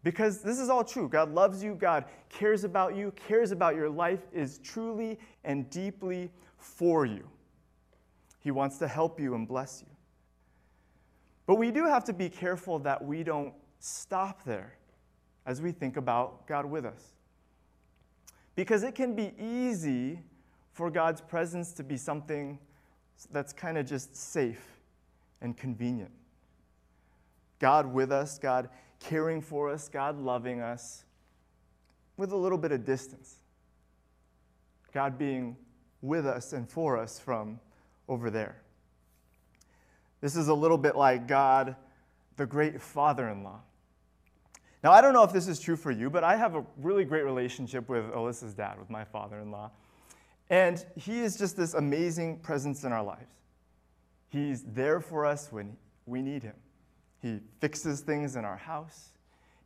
Because 0.03 0.41
this 0.41 0.59
is 0.59 0.69
all 0.69 0.83
true. 0.83 1.09
God 1.09 1.33
loves 1.33 1.63
you, 1.63 1.73
God 1.73 2.05
cares 2.29 2.63
about 2.63 2.95
you, 2.95 3.11
cares 3.27 3.51
about 3.51 3.75
your 3.75 3.89
life, 3.89 4.21
is 4.31 4.59
truly 4.59 5.17
and 5.43 5.67
deeply 5.71 6.31
for 6.57 7.05
you. 7.05 7.27
He 8.39 8.51
wants 8.51 8.77
to 8.79 8.87
help 8.87 9.19
you 9.19 9.33
and 9.33 9.47
bless 9.47 9.81
you. 9.81 9.94
But 11.45 11.55
we 11.55 11.71
do 11.71 11.85
have 11.85 12.03
to 12.05 12.13
be 12.13 12.29
careful 12.29 12.79
that 12.79 13.03
we 13.03 13.23
don't 13.23 13.53
stop 13.79 14.43
there 14.43 14.75
as 15.45 15.61
we 15.61 15.71
think 15.71 15.97
about 15.97 16.47
God 16.47 16.65
with 16.65 16.85
us. 16.85 17.13
Because 18.55 18.83
it 18.83 18.95
can 18.95 19.15
be 19.15 19.33
easy 19.39 20.19
for 20.71 20.89
God's 20.89 21.21
presence 21.21 21.71
to 21.73 21.83
be 21.83 21.97
something 21.97 22.57
that's 23.31 23.53
kind 23.53 23.77
of 23.77 23.85
just 23.85 24.15
safe 24.15 24.79
and 25.41 25.55
convenient. 25.55 26.11
God 27.59 27.85
with 27.93 28.11
us, 28.11 28.39
God 28.39 28.69
caring 28.99 29.41
for 29.41 29.69
us, 29.69 29.87
God 29.87 30.19
loving 30.19 30.61
us 30.61 31.05
with 32.17 32.31
a 32.31 32.35
little 32.35 32.57
bit 32.57 32.71
of 32.71 32.85
distance. 32.85 33.35
God 34.93 35.17
being 35.17 35.55
with 36.01 36.25
us 36.25 36.53
and 36.53 36.69
for 36.69 36.97
us 36.97 37.19
from 37.19 37.59
over 38.07 38.29
there. 38.29 38.61
This 40.25 40.35
is 40.35 40.47
a 40.47 40.53
little 40.55 40.79
bit 40.79 40.95
like 40.95 41.27
God, 41.27 41.75
the 42.35 42.47
great 42.47 42.81
father 42.81 43.29
in 43.29 43.43
law. 43.43 43.59
Now, 44.83 44.91
I 44.91 44.99
don't 44.99 45.13
know 45.13 45.21
if 45.21 45.31
this 45.31 45.47
is 45.47 45.59
true 45.59 45.75
for 45.75 45.91
you, 45.91 46.09
but 46.09 46.23
I 46.23 46.35
have 46.35 46.55
a 46.55 46.65
really 46.77 47.05
great 47.05 47.23
relationship 47.25 47.87
with 47.87 48.05
Alyssa's 48.05 48.55
dad, 48.55 48.79
with 48.79 48.89
my 48.89 49.03
father 49.03 49.37
in 49.37 49.51
law. 49.51 49.69
And 50.49 50.83
he 50.95 51.19
is 51.19 51.37
just 51.37 51.55
this 51.55 51.75
amazing 51.75 52.39
presence 52.39 52.83
in 52.83 52.91
our 52.91 53.03
lives. 53.03 53.35
He's 54.29 54.63
there 54.63 54.99
for 54.99 55.27
us 55.27 55.51
when 55.51 55.77
we 56.07 56.23
need 56.23 56.41
him. 56.41 56.55
He 57.21 57.41
fixes 57.59 57.99
things 57.99 58.35
in 58.35 58.45
our 58.45 58.57
house. 58.57 59.09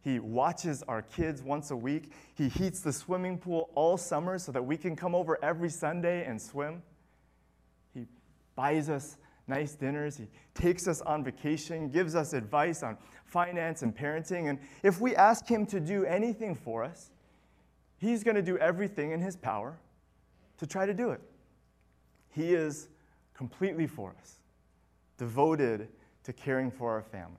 He 0.01 0.20
watches 0.20 0.84
our 0.89 1.04
kids 1.04 1.42
once 1.42 1.72
a 1.72 1.78
week. 1.78 2.12
He 2.36 2.50
heats 2.50 2.82
the 2.82 2.92
swimming 2.92 3.38
pool 3.38 3.70
all 3.75 3.96
summer 3.96 4.38
so 4.38 4.51
that 4.51 4.66
we 4.66 4.75
can 4.75 4.98
come 4.98 5.16
over 5.16 5.39
every 5.42 5.70
Sunday 5.70 6.25
and 6.25 6.42
swim. 6.42 6.84
He 7.94 8.08
buys 8.58 8.89
us 8.89 9.16
nice 9.50 9.75
dinners. 9.75 10.18
He 10.18 10.27
takes 10.53 10.88
us 10.88 11.01
on 11.01 11.24
vacation, 11.24 11.89
gives 11.89 12.15
us 12.15 12.34
advice 12.34 12.84
on 12.84 12.98
finance 13.25 13.82
and 13.82 13.96
parenting. 13.96 14.50
And 14.50 14.60
if 14.84 15.01
we 15.01 15.15
ask 15.15 15.48
him 15.48 15.65
to 15.68 15.79
do 15.79 16.06
anything 16.06 16.56
for 16.56 16.84
us, 16.84 17.12
he's 17.98 18.24
going 18.24 18.36
to 18.36 18.41
do 18.41 18.58
everything 18.60 19.12
in 19.12 19.20
his 19.20 19.36
power 19.36 19.77
to 20.58 20.68
try 20.68 20.86
to 20.86 20.94
do 20.94 21.10
it. 21.12 21.22
He 22.29 22.53
is 22.53 22.89
completely 23.34 23.88
for 23.88 24.15
us, 24.22 24.39
devoted 25.18 25.89
to 26.24 26.34
caring 26.34 26.70
for 26.70 26.91
our 26.91 27.01
family. 27.01 27.36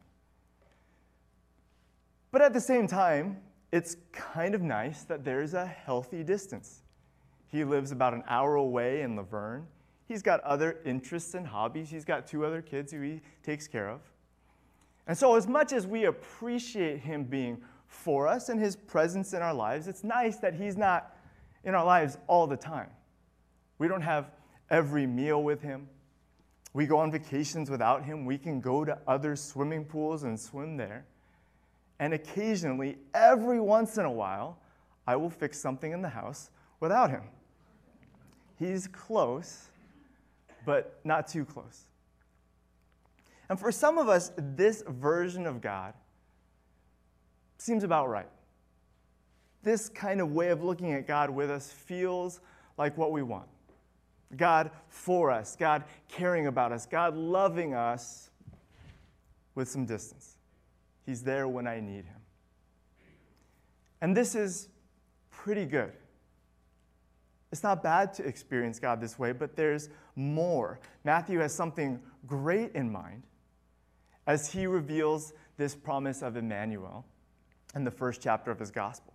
But 2.33 2.43
at 2.43 2.53
the 2.53 2.61
same 2.61 2.87
time, 2.87 3.39
it's 3.73 3.97
kind 4.13 4.55
of 4.55 4.63
nice 4.63 5.05
that 5.05 5.25
there's 5.25 5.55
a 5.55 5.67
healthy 5.67 6.23
distance. 6.23 6.83
He 7.49 7.65
lives 7.65 7.93
about 7.93 8.15
an 8.15 8.23
hour 8.29 8.55
away 8.55 9.03
in 9.03 9.17
La 9.17 9.23
Vergne. 9.23 9.67
He's 10.11 10.23
got 10.23 10.41
other 10.41 10.79
interests 10.85 11.35
and 11.35 11.47
hobbies. 11.47 11.89
He's 11.89 12.05
got 12.05 12.27
two 12.27 12.45
other 12.45 12.63
kids 12.63 12.91
who 12.91 13.01
he 13.01 13.21
takes 13.45 13.69
care 13.69 13.89
of. 13.89 14.01
And 15.07 15.17
so, 15.17 15.37
as 15.37 15.47
much 15.47 15.73
as 15.73 15.87
we 15.87 16.07
appreciate 16.07 16.99
him 16.99 17.23
being 17.23 17.63
for 17.87 18.27
us 18.27 18.49
and 18.49 18.59
his 18.59 18.75
presence 18.75 19.35
in 19.35 19.41
our 19.41 19.55
lives, 19.55 19.87
it's 19.87 20.03
nice 20.03 20.39
that 20.39 20.53
he's 20.53 20.77
not 20.77 21.17
in 21.63 21.77
our 21.77 21.85
lives 21.85 22.19
all 22.27 22.49
the 22.49 22.57
time. 22.57 22.89
We 23.79 23.87
don't 23.87 24.03
have 24.03 24.33
every 24.69 25.07
meal 25.07 25.45
with 25.45 25.63
him. 25.63 25.89
We 26.73 26.87
go 26.87 26.99
on 26.99 27.13
vacations 27.13 27.71
without 27.71 28.05
him. 28.05 28.25
We 28.25 28.37
can 28.37 28.61
go 28.61 28.85
to 28.85 28.99
other 29.07 29.37
swimming 29.37 29.85
pools 29.85 30.25
and 30.25 30.39
swim 30.39 30.77
there. 30.77 31.07
And 32.01 32.15
occasionally, 32.15 32.99
every 33.15 33.61
once 33.61 33.97
in 33.97 34.07
a 34.07 34.13
while, 34.13 34.59
I 35.07 35.15
will 35.15 35.31
fix 35.31 35.61
something 35.61 35.93
in 35.93 36.03
the 36.03 36.09
house 36.09 36.51
without 36.81 37.11
him. 37.11 37.23
He's 38.59 38.89
close, 38.89 39.70
but 40.65 41.01
not 41.05 41.29
too 41.29 41.45
close. 41.45 41.87
And 43.49 43.59
for 43.59 43.73
some 43.73 43.99
of 43.99 44.09
us, 44.09 44.31
this 44.37 44.83
version 44.87 45.47
of 45.47 45.61
God 45.61 45.95
seems 47.59 47.85
about 47.85 48.09
right. 48.09 48.29
This 49.63 49.89
kind 49.89 50.21
of 50.21 50.33
way 50.33 50.49
of 50.49 50.63
looking 50.63 50.93
at 50.93 51.07
God 51.07 51.31
with 51.31 51.51
us 51.51 51.71
feels 51.71 52.41
like 52.79 52.97
what 52.97 53.13
we 53.13 53.23
want. 53.23 53.49
God 54.37 54.71
for 54.89 55.31
us, 55.31 55.57
God 55.57 55.85
caring 56.09 56.47
about 56.47 56.73
us, 56.73 56.87
God 56.87 57.17
loving 57.17 57.75
us 57.75 58.31
with 59.55 59.69
some 59.69 59.85
distance. 59.85 60.37
He's 61.05 61.23
there 61.23 61.49
when 61.49 61.67
I 61.67 61.81
need 61.81 62.05
him. 62.05 62.21
And 64.01 64.17
this 64.17 64.35
is 64.35 64.69
pretty 65.31 65.65
good. 65.65 65.93
It's 67.53 67.63
not 67.63 67.83
bad 67.83 68.15
to 68.15 68.25
experience 68.25 68.79
God 68.79 69.01
this 69.01 69.19
way, 69.19 69.33
but 69.33 69.57
there's 69.57 69.89
more. 70.15 70.79
Matthew 71.05 71.41
has 71.41 71.53
something 71.53 72.01
great 72.27 72.73
in 72.75 72.91
mind 72.91 73.25
as 74.27 74.53
he 74.53 74.67
reveals 74.67 75.33
this 75.57 75.75
promise 75.75 76.23
of 76.23 76.37
Emmanuel 76.37 77.05
in 77.75 77.85
the 77.85 77.91
first 77.91 78.23
chapter 78.23 78.51
of 78.51 78.59
his 78.59 78.71
gospel. 78.71 79.15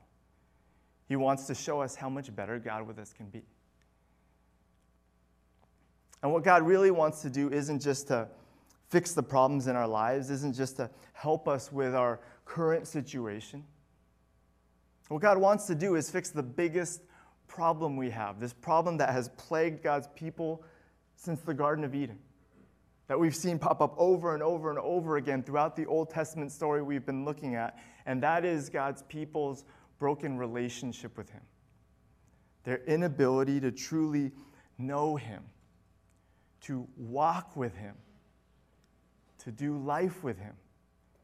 He 1.07 1.15
wants 1.15 1.47
to 1.47 1.55
show 1.55 1.81
us 1.81 1.95
how 1.95 2.09
much 2.09 2.35
better 2.35 2.59
God 2.59 2.85
with 2.85 2.99
us 2.99 3.13
can 3.13 3.27
be. 3.27 3.43
And 6.21 6.33
what 6.33 6.43
God 6.43 6.63
really 6.63 6.91
wants 6.91 7.21
to 7.21 7.29
do 7.29 7.51
isn't 7.51 7.81
just 7.81 8.07
to 8.07 8.27
fix 8.89 9.13
the 9.13 9.23
problems 9.23 9.67
in 9.67 9.75
our 9.75 9.87
lives, 9.87 10.29
isn't 10.29 10.55
just 10.55 10.77
to 10.77 10.89
help 11.13 11.47
us 11.47 11.71
with 11.71 11.93
our 11.93 12.19
current 12.45 12.87
situation. 12.87 13.63
What 15.07 15.21
God 15.21 15.37
wants 15.37 15.67
to 15.67 15.75
do 15.75 15.95
is 15.95 16.09
fix 16.09 16.31
the 16.31 16.43
biggest 16.43 17.01
problem 17.47 17.97
we 17.97 18.09
have, 18.09 18.39
this 18.39 18.53
problem 18.53 18.97
that 18.97 19.09
has 19.09 19.29
plagued 19.37 19.83
God's 19.83 20.07
people 20.15 20.63
since 21.15 21.41
the 21.41 21.53
Garden 21.53 21.83
of 21.83 21.95
Eden, 21.95 22.19
that 23.07 23.19
we've 23.19 23.35
seen 23.35 23.59
pop 23.59 23.81
up 23.81 23.93
over 23.97 24.33
and 24.33 24.43
over 24.43 24.69
and 24.69 24.79
over 24.79 25.17
again 25.17 25.43
throughout 25.43 25.75
the 25.75 25.85
Old 25.85 26.09
Testament 26.09 26.51
story 26.51 26.81
we've 26.81 27.05
been 27.05 27.25
looking 27.25 27.55
at, 27.55 27.77
and 28.05 28.21
that 28.23 28.45
is 28.45 28.69
God's 28.69 29.03
people's 29.03 29.63
broken 29.99 30.37
relationship 30.37 31.17
with 31.17 31.29
Him, 31.29 31.41
their 32.63 32.83
inability 32.85 33.59
to 33.61 33.71
truly 33.71 34.31
know 34.77 35.15
Him, 35.15 35.43
to 36.61 36.87
walk 36.97 37.55
with 37.55 37.75
Him, 37.75 37.95
to 39.39 39.51
do 39.51 39.77
life 39.77 40.23
with 40.23 40.37
Him 40.39 40.53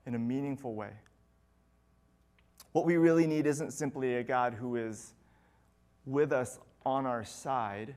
in 0.06 0.16
a 0.16 0.20
meaningful 0.20 0.76
way. 0.76 0.92
What 2.72 2.86
we 2.86 2.96
really 2.98 3.28
need 3.28 3.46
isn't 3.46 3.72
simply 3.72 4.16
a 4.16 4.24
God 4.24 4.54
who 4.54 4.78
is 4.78 5.14
with 6.06 6.32
us 6.32 6.60
on 6.86 7.06
our 7.06 7.24
side. 7.24 7.96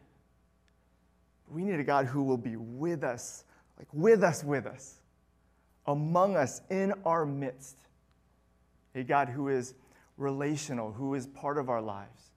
We 1.48 1.64
need 1.64 1.78
a 1.78 1.84
God 1.84 2.06
who 2.06 2.22
will 2.22 2.38
be 2.38 2.56
with 2.56 3.04
us, 3.04 3.44
like 3.78 3.88
with 3.92 4.22
us, 4.22 4.44
with 4.44 4.66
us, 4.66 5.00
among 5.86 6.36
us, 6.36 6.60
in 6.70 6.92
our 7.04 7.26
midst. 7.26 7.78
A 8.94 9.02
God 9.02 9.28
who 9.28 9.48
is 9.48 9.74
relational, 10.16 10.92
who 10.92 11.14
is 11.14 11.26
part 11.26 11.58
of 11.58 11.68
our 11.68 11.82
lives. 11.82 12.30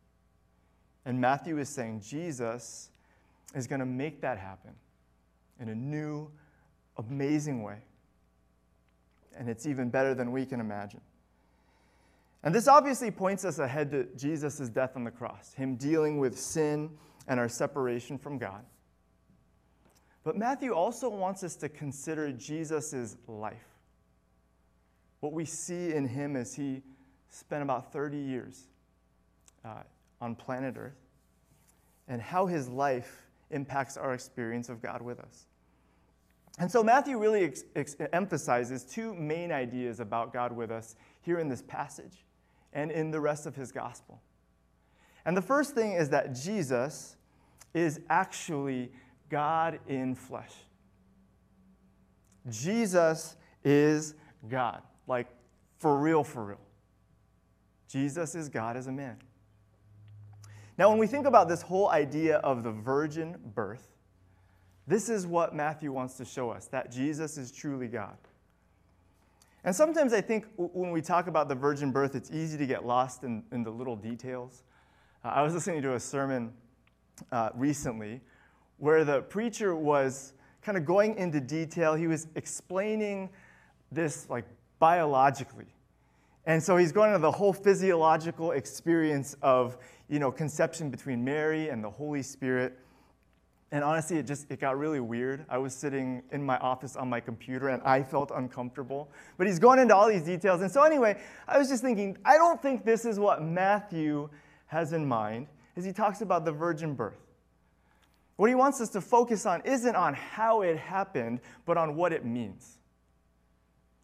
And 1.05 1.21
Matthew 1.21 1.57
is 1.59 1.69
saying 1.69 2.01
Jesus 2.01 2.89
is 3.55 3.67
going 3.67 3.79
to 3.79 3.85
make 3.85 4.21
that 4.21 4.37
happen 4.37 4.71
in 5.59 5.69
a 5.69 5.75
new, 5.75 6.29
amazing 6.97 7.63
way. 7.63 7.77
And 9.37 9.47
it's 9.47 9.65
even 9.65 9.89
better 9.89 10.13
than 10.13 10.31
we 10.31 10.45
can 10.45 10.59
imagine. 10.59 11.01
And 12.47 12.55
this 12.55 12.69
obviously 12.69 13.11
points 13.11 13.43
us 13.43 13.59
ahead 13.59 13.91
to 13.91 14.05
Jesus' 14.15 14.69
death 14.69 14.95
on 14.95 15.03
the 15.03 15.11
cross, 15.11 15.51
him 15.51 15.75
dealing 15.75 16.17
with 16.17 16.39
sin 16.39 16.91
and 17.27 17.41
our 17.41 17.49
separation 17.49 18.17
from 18.17 18.37
God. 18.37 18.63
But 20.23 20.37
Matthew 20.37 20.71
also 20.71 21.09
wants 21.09 21.43
us 21.43 21.57
to 21.57 21.67
consider 21.67 22.31
Jesus' 22.31 23.17
life. 23.27 23.67
What 25.19 25.33
we 25.33 25.43
see 25.43 25.91
in 25.91 26.07
him 26.07 26.37
as 26.37 26.55
he 26.55 26.83
spent 27.27 27.63
about 27.63 27.91
30 27.91 28.17
years 28.17 28.69
uh, 29.65 29.83
on 30.21 30.33
planet 30.33 30.75
Earth 30.77 31.03
and 32.07 32.21
how 32.21 32.45
his 32.45 32.69
life 32.69 33.27
impacts 33.51 33.97
our 33.97 34.13
experience 34.13 34.69
of 34.69 34.81
God 34.81 35.01
with 35.01 35.19
us. 35.19 35.47
And 36.59 36.71
so 36.71 36.81
Matthew 36.81 37.19
really 37.19 37.43
ex- 37.43 37.63
ex- 37.75 37.97
emphasizes 38.13 38.85
two 38.85 39.13
main 39.13 39.51
ideas 39.51 39.99
about 39.99 40.31
God 40.31 40.53
with 40.53 40.71
us 40.71 40.95
here 41.21 41.39
in 41.39 41.49
this 41.49 41.61
passage 41.63 42.23
and 42.77 42.91
in 42.91 43.09
the 43.09 43.19
rest 43.19 43.47
of 43.47 43.55
his 43.55 43.71
gospel. 43.71 44.21
And 45.25 45.35
the 45.35 45.41
first 45.41 45.73
thing 45.73 45.93
is 45.93 46.09
that 46.11 46.33
Jesus 46.33 47.17
is 47.73 47.99
actually 48.07 48.91
God 49.29 49.79
in 49.87 50.13
flesh. 50.13 50.53
Jesus 52.47 53.35
is 53.65 54.13
God, 54.47 54.83
like 55.07 55.27
for 55.79 55.97
real, 55.97 56.23
for 56.23 56.45
real. 56.45 56.61
Jesus 57.89 58.35
is 58.35 58.47
God 58.47 58.77
as 58.77 58.85
a 58.85 58.91
man. 58.91 59.17
Now, 60.77 60.89
when 60.89 60.99
we 60.99 61.07
think 61.07 61.25
about 61.25 61.49
this 61.49 61.63
whole 61.63 61.89
idea 61.89 62.37
of 62.37 62.61
the 62.61 62.71
virgin 62.71 63.37
birth, 63.55 63.87
this 64.85 65.09
is 65.09 65.25
what 65.25 65.55
Matthew 65.55 65.91
wants 65.91 66.15
to 66.17 66.25
show 66.25 66.51
us 66.51 66.67
that 66.67 66.91
Jesus 66.91 67.39
is 67.39 67.51
truly 67.51 67.87
God. 67.87 68.17
And 69.67 69.75
sometimes 69.75 70.13
I 70.13 70.21
think 70.21 70.45
when 70.55 70.91
we 70.91 71.01
talk 71.01 71.27
about 71.27 71.49
the 71.49 71.55
virgin 71.55 71.91
birth, 71.91 72.15
it's 72.15 72.31
easy 72.31 72.57
to 72.57 72.65
get 72.65 72.85
lost 72.85 73.25
in, 73.25 73.43
in 73.51 73.63
the 73.63 73.69
little 73.69 73.97
details. 73.97 74.63
Uh, 75.25 75.27
I 75.27 75.41
was 75.41 75.53
listening 75.53 75.81
to 75.81 75.95
a 75.95 75.99
sermon 75.99 76.53
uh, 77.33 77.49
recently 77.53 78.21
where 78.77 79.03
the 79.03 79.23
preacher 79.23 79.75
was 79.75 80.31
kind 80.61 80.77
of 80.77 80.85
going 80.85 81.17
into 81.17 81.41
detail. 81.41 81.95
He 81.95 82.07
was 82.07 82.27
explaining 82.35 83.29
this 83.91 84.29
like 84.29 84.45
biologically. 84.79 85.67
And 86.45 86.63
so 86.63 86.77
he's 86.77 86.93
going 86.93 87.09
into 87.09 87.19
the 87.19 87.31
whole 87.31 87.51
physiological 87.51 88.53
experience 88.53 89.35
of, 89.41 89.77
you 90.07 90.19
know, 90.19 90.31
conception 90.31 90.89
between 90.89 91.25
Mary 91.25 91.67
and 91.67 91.83
the 91.83 91.89
Holy 91.89 92.23
Spirit. 92.23 92.79
And 93.71 93.83
honestly, 93.83 94.17
it 94.17 94.25
just 94.25 94.49
it 94.49 94.61
got 94.61 94.77
really 94.77 95.01
weird. 95.01 95.45
I 95.49 95.57
was 95.57 95.73
sitting 95.73 96.23
in 96.31 96.41
my 96.41 96.57
office 96.59 96.95
on 96.95 97.09
my 97.09 97.19
computer 97.19 97.69
and 97.69 97.83
I 97.83 98.01
felt 98.01 98.31
uncomfortable. 98.33 99.09
But 99.37 99.47
he's 99.47 99.59
going 99.59 99.79
into 99.79 99.93
all 99.95 100.07
these 100.07 100.23
details. 100.23 100.61
And 100.61 100.71
so 100.71 100.83
anyway, 100.83 101.19
I 101.47 101.57
was 101.57 101.67
just 101.67 101.83
thinking, 101.83 102.17
I 102.23 102.37
don't 102.37 102.61
think 102.61 102.85
this 102.85 103.03
is 103.03 103.19
what 103.19 103.43
Matthew 103.43 104.29
has 104.67 104.93
in 104.93 105.05
mind 105.05 105.47
as 105.75 105.83
he 105.83 105.91
talks 105.91 106.21
about 106.21 106.45
the 106.45 106.51
virgin 106.51 106.93
birth. 106.93 107.19
What 108.37 108.49
he 108.49 108.55
wants 108.55 108.79
us 108.79 108.89
to 108.89 109.01
focus 109.01 109.45
on 109.45 109.61
isn't 109.65 109.95
on 109.95 110.13
how 110.13 110.61
it 110.61 110.77
happened, 110.77 111.41
but 111.65 111.75
on 111.77 111.95
what 111.95 112.13
it 112.13 112.23
means. 112.23 112.77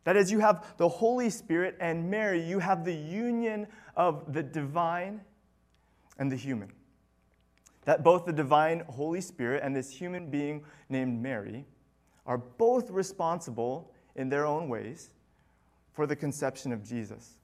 That 0.04 0.18
is, 0.18 0.30
you 0.30 0.40
have 0.40 0.76
the 0.78 0.90
Holy 0.90 1.30
Spirit 1.30 1.78
and 1.80 2.10
Mary, 2.10 2.44
you 2.44 2.60
have 2.60 2.84
the 2.84 2.94
union 2.94 3.68
of 3.96 4.34
the 4.34 4.44
divine 4.44 5.22
and 6.20 6.30
the 6.30 6.36
human 6.36 6.72
that 7.86 8.04
both 8.04 8.26
the 8.26 8.34
divine 8.34 8.84
Holy 8.88 9.22
Spirit 9.22 9.62
and 9.64 9.76
this 9.76 9.90
human 9.90 10.30
being 10.30 10.64
named 10.90 11.22
Mary 11.22 11.66
are 12.26 12.38
both 12.38 12.90
responsible 12.90 13.92
in 14.16 14.30
their 14.30 14.46
own 14.46 14.70
ways 14.70 15.10
for 15.92 16.08
the 16.08 16.16
conception 16.16 16.72
of 16.72 16.84
Jesus. 16.84 17.38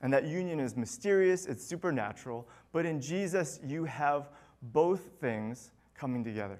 And 0.00 0.12
that 0.12 0.24
union 0.24 0.60
is 0.60 0.76
mysterious, 0.76 1.46
it's 1.46 1.64
supernatural, 1.64 2.48
but 2.72 2.86
in 2.86 3.00
Jesus 3.00 3.60
you 3.64 3.84
have 3.84 4.28
both 4.72 5.10
things 5.20 5.70
coming 5.94 6.24
together. 6.24 6.58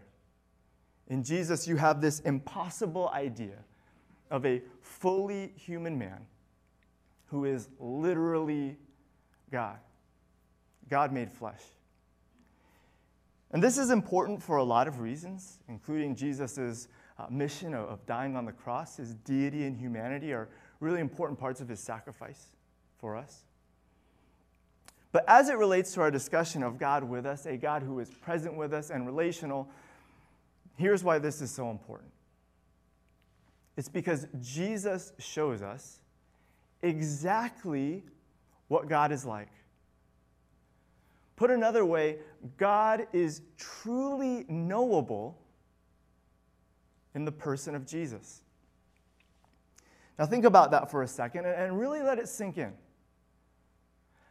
In 1.09 1.23
Jesus, 1.23 1.69
you 1.69 1.77
have 1.77 2.01
this 2.01 2.21
impossible 2.21 3.11
idea 3.11 3.59
of 4.31 4.47
a 4.47 4.63
fully 4.81 5.53
human 5.57 5.99
man 5.99 6.27
who 7.27 7.45
is 7.45 7.69
literally 7.79 8.77
God, 9.51 9.79
God 10.89 11.13
made 11.13 11.31
flesh. 11.31 11.61
And 13.55 13.63
this 13.63 13.79
is 13.79 13.91
important 13.91 14.43
for 14.43 14.57
a 14.57 14.65
lot 14.65 14.89
of 14.89 14.99
reasons, 14.99 15.61
including 15.69 16.17
Jesus' 16.17 16.89
uh, 17.17 17.27
mission 17.31 17.73
of, 17.73 17.89
of 17.89 18.05
dying 18.05 18.35
on 18.35 18.45
the 18.45 18.53
cross. 18.53 18.97
His 18.97 19.15
deity 19.15 19.65
and 19.65 19.77
humanity 19.77 20.33
are 20.33 20.49
really 20.81 21.01
important 21.01 21.39
parts 21.39 21.61
of 21.61 21.69
his 21.69 21.79
sacrifice 21.79 22.49
for 22.99 23.17
us. 23.17 23.45
But 25.13 25.25
as 25.29 25.49
it 25.49 25.57
relates 25.57 25.95
to 25.95 26.01
our 26.01 26.11
discussion 26.11 26.65
of 26.65 26.81
God 26.81 27.05
with 27.05 27.25
us, 27.27 27.47
a 27.47 27.57
God 27.57 27.85
who 27.85 28.01
is 28.01 28.11
present 28.11 28.57
with 28.57 28.75
us 28.75 28.91
and 28.91 29.07
relational, 29.07 29.69
here's 30.77 31.05
why 31.05 31.21
this 31.21 31.41
is 31.41 31.53
so 31.53 31.71
important. 31.71 32.11
It's 33.77 33.89
because 33.89 34.27
Jesus 34.41 35.13
shows 35.21 35.63
us 35.63 36.01
exactly 36.83 38.03
what 38.67 38.89
God 38.89 39.13
is 39.13 39.25
like. 39.25 39.53
Put 41.37 41.51
another 41.51 41.85
way, 41.85 42.19
God 42.57 43.07
is 43.13 43.43
truly 43.57 44.45
knowable 44.49 45.39
in 47.15 47.25
the 47.25 47.33
person 47.33 47.75
of 47.75 47.87
Jesus. 47.87 48.43
Now, 50.19 50.27
think 50.27 50.45
about 50.45 50.71
that 50.71 50.91
for 50.91 51.03
a 51.03 51.09
second 51.09 51.47
and 51.47 51.79
really 51.79 52.01
let 52.01 52.19
it 52.19 52.29
sink 52.29 52.57
in. 52.57 52.73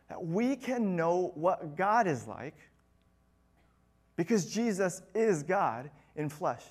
That 0.08 0.24
we 0.26 0.56
can 0.56 0.96
know 0.96 1.32
what 1.36 1.76
God 1.76 2.08
is 2.08 2.28
like 2.28 2.56
because 4.16 4.46
Jesus 4.46 5.02
is 5.14 5.44
God 5.44 5.90
in 6.16 6.30
flesh. 6.30 6.64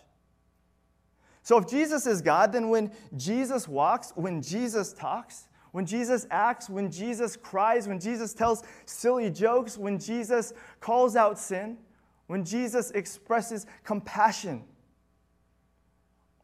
So, 1.43 1.59
if 1.59 1.69
Jesus 1.69 2.07
is 2.07 2.23
God, 2.23 2.53
then 2.53 2.69
when 2.69 2.93
Jesus 3.17 3.67
walks, 3.67 4.13
when 4.15 4.41
Jesus 4.41 4.93
talks, 4.93 5.49
when 5.73 5.87
Jesus 5.87 6.27
acts, 6.31 6.69
when 6.71 6.91
Jesus 6.91 7.37
cries, 7.37 7.89
when 7.89 7.99
Jesus 7.99 8.35
tells 8.35 8.63
silly 8.85 9.31
jokes, 9.31 9.77
when 9.77 9.99
Jesus 9.99 10.53
calls 10.81 11.17
out 11.17 11.39
sin, 11.39 11.79
when 12.27 12.45
Jesus 12.45 12.91
expresses 12.93 13.67
compassion, 13.83 14.65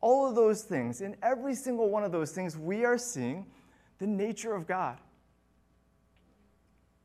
all 0.01 0.29
of 0.29 0.35
those 0.35 0.63
things, 0.63 1.03
in 1.03 1.17
every 1.23 1.55
single 1.55 1.91
one 1.91 2.05
of 2.05 2.13
those 2.13 2.33
things, 2.33 2.57
we 2.57 2.85
are 2.85 2.97
seeing 2.97 3.45
the 3.99 4.07
nature 4.07 4.55
of 4.55 4.67
God. 4.67 4.99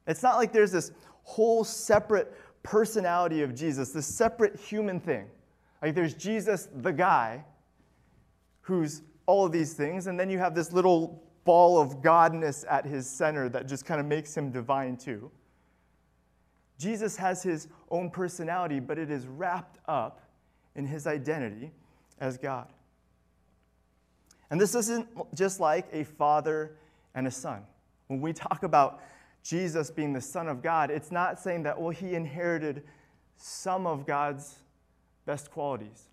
It's 0.08 0.24
not 0.24 0.38
like 0.38 0.54
there's 0.54 0.72
this 0.72 0.92
whole 1.24 1.64
separate 1.64 2.34
personality 2.62 3.42
of 3.42 3.54
Jesus, 3.54 3.92
this 3.92 4.08
separate 4.08 4.58
human 4.58 5.00
thing. 5.00 5.26
Like 5.82 5.96
there's 5.96 6.14
Jesus, 6.14 6.70
the 6.74 6.94
guy, 6.94 7.44
who's 8.62 9.02
all 9.26 9.46
of 9.46 9.52
these 9.52 9.74
things, 9.74 10.08
and 10.08 10.18
then 10.18 10.30
you 10.30 10.40
have 10.40 10.56
this 10.56 10.72
little 10.72 11.22
ball 11.44 11.80
of 11.80 12.02
godness 12.02 12.66
at 12.70 12.86
his 12.86 13.08
center 13.08 13.50
that 13.50 13.68
just 13.68 13.86
kind 13.86 14.00
of 14.00 14.06
makes 14.06 14.36
him 14.36 14.52
divine 14.52 14.98
too. 14.98 15.32
Jesus 16.78 17.16
has 17.18 17.44
his 17.44 17.68
own 17.90 18.10
personality, 18.10 18.80
but 18.80 18.98
it 18.98 19.12
is 19.12 19.28
wrapped 19.28 19.80
up 19.88 20.22
in 20.76 20.86
his 20.86 21.08
identity 21.08 21.72
as 22.20 22.38
God. 22.38 22.68
And 24.50 24.60
this 24.60 24.76
isn't 24.76 25.08
just 25.36 25.60
like 25.60 25.88
a 25.92 26.04
father 26.04 26.76
and 27.16 27.28
a 27.28 27.32
son. 27.32 27.64
When 28.08 28.22
we 28.22 28.34
talk 28.34 28.64
about 28.64 29.02
Jesus 29.44 29.92
being 29.92 30.14
the 30.14 30.22
Son 30.22 30.48
of 30.48 30.62
God, 30.62 30.90
it's 30.92 31.12
not 31.12 31.40
saying 31.40 31.64
that, 31.64 31.80
well, 31.80 31.90
he 31.90 32.16
inherited 32.16 32.84
some 33.36 33.86
of 33.88 34.06
God's 34.06 34.56
best 35.26 35.52
qualities. 35.52 36.10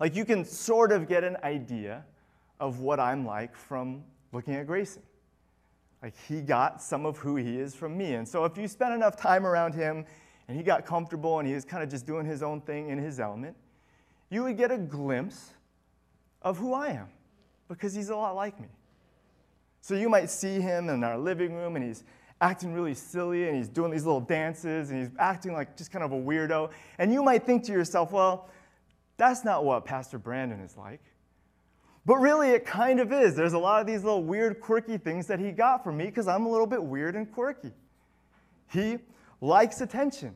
Like 0.00 0.14
you 0.14 0.24
can 0.24 0.44
sort 0.44 0.92
of 0.92 1.08
get 1.08 1.24
an 1.24 1.36
idea 1.42 2.04
of 2.60 2.80
what 2.80 3.00
I'm 3.00 3.26
like 3.26 3.56
from 3.56 4.04
looking 4.32 4.54
at 4.54 4.66
Grayson. 4.66 5.02
Like 6.02 6.14
he 6.28 6.42
got 6.42 6.82
some 6.82 7.06
of 7.06 7.16
who 7.16 7.36
he 7.36 7.58
is 7.58 7.74
from 7.74 7.96
me. 7.96 8.14
And 8.14 8.28
so 8.28 8.44
if 8.44 8.58
you 8.58 8.68
spend 8.68 8.94
enough 8.94 9.16
time 9.16 9.46
around 9.46 9.74
him 9.74 10.04
and 10.48 10.56
he 10.56 10.62
got 10.62 10.84
comfortable 10.84 11.38
and 11.38 11.48
he 11.48 11.54
was 11.54 11.64
kind 11.64 11.82
of 11.82 11.88
just 11.88 12.06
doing 12.06 12.26
his 12.26 12.42
own 12.42 12.60
thing 12.60 12.90
in 12.90 12.98
his 12.98 13.18
element, 13.18 13.56
you 14.30 14.42
would 14.42 14.58
get 14.58 14.70
a 14.70 14.78
glimpse 14.78 15.52
of 16.42 16.58
who 16.58 16.74
I 16.74 16.88
am 16.88 17.08
because 17.68 17.94
he's 17.94 18.10
a 18.10 18.16
lot 18.16 18.36
like 18.36 18.60
me. 18.60 18.68
So 19.80 19.94
you 19.94 20.08
might 20.08 20.30
see 20.30 20.60
him 20.60 20.88
in 20.88 21.02
our 21.04 21.18
living 21.18 21.54
room 21.54 21.76
and 21.76 21.84
he's 21.84 22.04
acting 22.40 22.74
really 22.74 22.94
silly 22.94 23.48
and 23.48 23.56
he's 23.56 23.68
doing 23.68 23.90
these 23.90 24.04
little 24.04 24.20
dances 24.20 24.90
and 24.90 25.00
he's 25.00 25.10
acting 25.18 25.52
like 25.52 25.76
just 25.76 25.90
kind 25.90 26.04
of 26.04 26.12
a 26.12 26.16
weirdo. 26.16 26.70
And 26.98 27.12
you 27.12 27.22
might 27.22 27.46
think 27.46 27.64
to 27.64 27.72
yourself, 27.72 28.12
well, 28.12 28.50
that's 29.16 29.44
not 29.44 29.64
what 29.64 29.84
Pastor 29.84 30.18
Brandon 30.18 30.60
is 30.60 30.76
like. 30.76 31.00
But 32.06 32.16
really, 32.16 32.50
it 32.50 32.66
kind 32.66 33.00
of 33.00 33.12
is. 33.12 33.34
There's 33.34 33.54
a 33.54 33.58
lot 33.58 33.80
of 33.80 33.86
these 33.86 34.04
little 34.04 34.22
weird, 34.22 34.60
quirky 34.60 34.98
things 34.98 35.26
that 35.28 35.40
he 35.40 35.50
got 35.52 35.82
from 35.82 35.96
me 35.96 36.06
because 36.06 36.28
I'm 36.28 36.44
a 36.44 36.50
little 36.50 36.66
bit 36.66 36.82
weird 36.82 37.16
and 37.16 37.30
quirky. 37.32 37.72
He 38.70 38.98
likes 39.40 39.80
attention. 39.80 40.34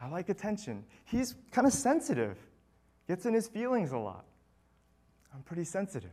I 0.00 0.08
like 0.08 0.28
attention. 0.28 0.84
He's 1.04 1.34
kind 1.50 1.66
of 1.66 1.72
sensitive, 1.72 2.36
gets 3.08 3.26
in 3.26 3.34
his 3.34 3.48
feelings 3.48 3.92
a 3.92 3.98
lot. 3.98 4.24
I'm 5.34 5.42
pretty 5.42 5.64
sensitive. 5.64 6.10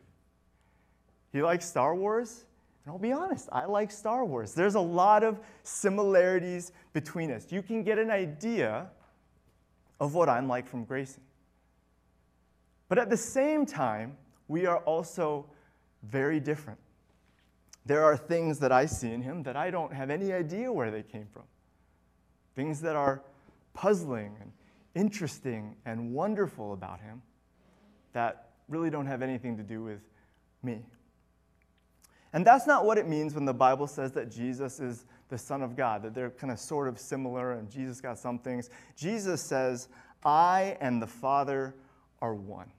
He 1.31 1.41
likes 1.41 1.65
Star 1.65 1.95
Wars, 1.95 2.45
And 2.85 2.91
I'll 2.91 2.99
be 2.99 3.11
honest, 3.11 3.49
I 3.51 3.65
like 3.65 3.91
Star 3.91 4.25
Wars. 4.25 4.53
There's 4.53 4.75
a 4.75 4.79
lot 4.79 5.23
of 5.23 5.39
similarities 5.63 6.71
between 6.91 7.31
us. 7.31 7.51
You 7.51 7.61
can 7.61 7.83
get 7.83 7.97
an 7.97 8.11
idea 8.11 8.87
of 9.99 10.13
what 10.13 10.27
I'm 10.27 10.47
like 10.47 10.67
from 10.67 10.83
Grayson. 10.83 11.23
But 12.89 12.97
at 12.97 13.09
the 13.09 13.17
same 13.17 13.65
time, 13.65 14.17
we 14.53 14.67
are 14.67 14.77
also 14.81 15.47
very 16.03 16.39
different. 16.39 16.77
There 17.87 18.03
are 18.03 18.15
things 18.15 18.59
that 18.59 18.71
I 18.71 18.85
see 18.85 19.11
in 19.11 19.23
him 19.23 19.41
that 19.43 19.57
I 19.57 19.71
don't 19.71 19.91
have 19.91 20.11
any 20.11 20.31
idea 20.31 20.71
where 20.71 20.91
they 20.91 21.01
came 21.01 21.25
from. 21.33 21.41
Things 22.55 22.79
that 22.81 22.95
are 22.95 23.23
puzzling 23.73 24.35
and 24.39 24.51
interesting 24.93 25.75
and 25.87 26.13
wonderful 26.13 26.73
about 26.73 27.01
him 27.01 27.23
that 28.13 28.51
really 28.69 28.91
don't 28.91 29.07
have 29.07 29.23
anything 29.23 29.57
to 29.57 29.63
do 29.63 29.81
with 29.81 30.01
me. 30.61 30.85
And 32.31 32.45
that's 32.45 32.67
not 32.67 32.85
what 32.85 32.99
it 32.99 33.07
means 33.07 33.33
when 33.33 33.45
the 33.45 33.55
Bible 33.55 33.87
says 33.87 34.11
that 34.11 34.29
Jesus 34.29 34.79
is 34.79 35.05
the 35.29 35.37
Son 35.39 35.63
of 35.63 35.75
God, 35.75 36.03
that 36.03 36.13
they're 36.13 36.29
kind 36.29 36.53
of 36.53 36.59
sort 36.59 36.87
of 36.87 36.99
similar 36.99 37.53
and 37.53 37.71
Jesus 37.71 37.99
got 37.99 38.19
some 38.19 38.37
things. 38.37 38.69
Jesus 38.95 39.41
says, 39.41 39.87
I 40.23 40.77
and 40.79 41.01
the 41.01 41.07
Father 41.07 41.73
are 42.21 42.35
one. 42.35 42.69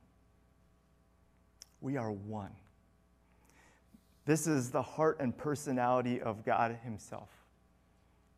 We 1.85 1.99
are 1.99 2.11
one. 2.11 2.53
This 4.25 4.47
is 4.47 4.71
the 4.71 4.81
heart 4.81 5.19
and 5.21 5.37
personality 5.37 6.19
of 6.19 6.43
God 6.43 6.79
Himself. 6.83 7.29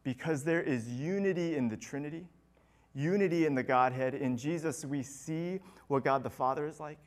Because 0.03 0.43
there 0.43 0.61
is 0.61 0.89
unity 0.89 1.55
in 1.55 1.69
the 1.69 1.77
Trinity, 1.77 2.27
unity 2.93 3.47
in 3.47 3.55
the 3.55 3.63
Godhead. 3.63 4.15
In 4.15 4.37
Jesus, 4.37 4.85
we 4.85 5.05
see 5.05 5.61
what 5.87 6.03
God 6.03 6.25
the 6.25 6.31
Father 6.31 6.67
is 6.67 6.81
like. 6.81 6.99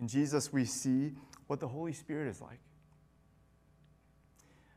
In 0.00 0.08
Jesus, 0.08 0.52
we 0.52 0.64
see 0.64 1.12
what 1.46 1.60
the 1.60 1.68
Holy 1.68 1.92
Spirit 1.92 2.28
is 2.28 2.40
like. 2.40 2.58